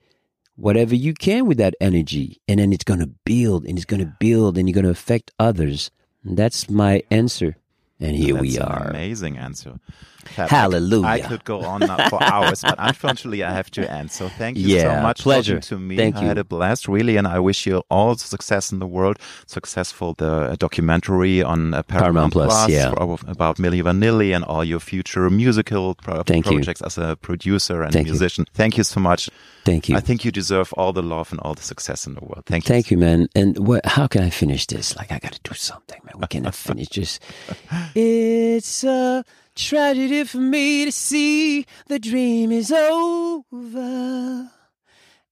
[0.57, 2.41] whatever you can with that energy.
[2.49, 4.91] And then it's going to build and it's going to build and you're going to
[4.91, 5.91] affect others.
[6.25, 7.57] And that's my answer.
[7.99, 8.89] And here That's we an are.
[8.89, 9.79] amazing answer.
[10.25, 10.49] Fab.
[10.49, 11.07] Hallelujah.
[11.07, 14.11] I could go on for hours, but unfortunately I have to end.
[14.11, 15.61] So thank you Yeah, so much pleasure.
[15.61, 15.97] to me.
[15.97, 16.29] Thank I you.
[16.29, 19.19] had a blast, really, and I wish you all the success in the world.
[19.47, 22.91] Successful the documentary on uh, Paramount, Paramount Plus, yeah.
[22.91, 26.53] for- about Milli Vanilli and all your future musical pro- Thank you.
[26.57, 28.13] projects as a producer and Thank you.
[28.13, 28.45] musician.
[28.55, 29.31] Thank you so much.
[29.65, 29.97] Thank you.
[29.97, 32.45] I think you deserve all the love and all the success in the world.
[32.47, 32.69] Thank you.
[32.69, 33.29] Thank you, man.
[33.35, 34.97] And what, how can I finish this?
[34.97, 36.15] Like, I got to do something, man.
[36.19, 37.21] We cannot finish this.
[37.95, 39.25] It's a
[39.61, 44.51] tragedy for me to see the dream is over.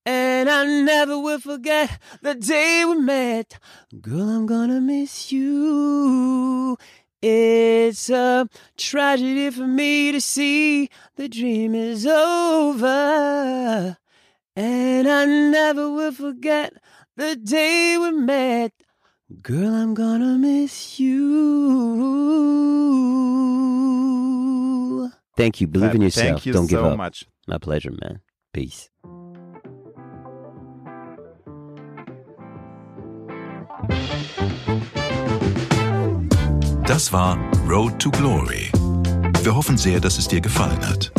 [0.04, 3.58] And I never will forget the day we met.
[4.00, 6.76] Girl, I'm gonna miss you.
[7.22, 13.96] It's a tragedy for me to see the dream is over.
[14.54, 16.74] And I never will forget
[17.16, 18.72] the day we met.
[19.42, 22.48] Girl, I'm gonna miss you.
[25.38, 25.68] Thank you.
[25.68, 26.02] Believe in Fab.
[26.02, 26.42] yourself.
[26.42, 26.96] Thank you Don't give so up.
[26.98, 27.24] much.
[27.46, 28.20] My pleasure, man.
[28.52, 28.90] Peace.
[36.86, 38.70] Das war Road to Glory.
[39.42, 41.12] Wir hoffen sehr, dass es dir gefallen hat.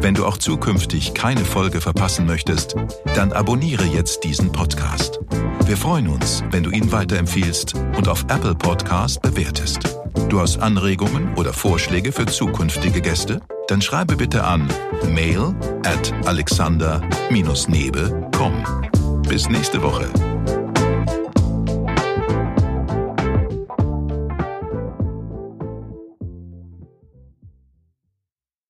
[0.00, 2.76] Wenn du auch zukünftig keine Folge verpassen möchtest,
[3.14, 5.20] dann abonniere jetzt diesen Podcast.
[5.66, 9.80] Wir freuen uns, wenn du ihn weiterempfiehlst und auf Apple Podcast bewertest.
[10.28, 13.40] Du hast Anregungen oder Vorschläge für zukünftige Gäste?
[13.68, 14.68] Dann schreibe bitte an
[15.08, 15.54] mail
[15.84, 19.22] at alexander-nebe.com.
[19.28, 20.08] Bis nächste Woche.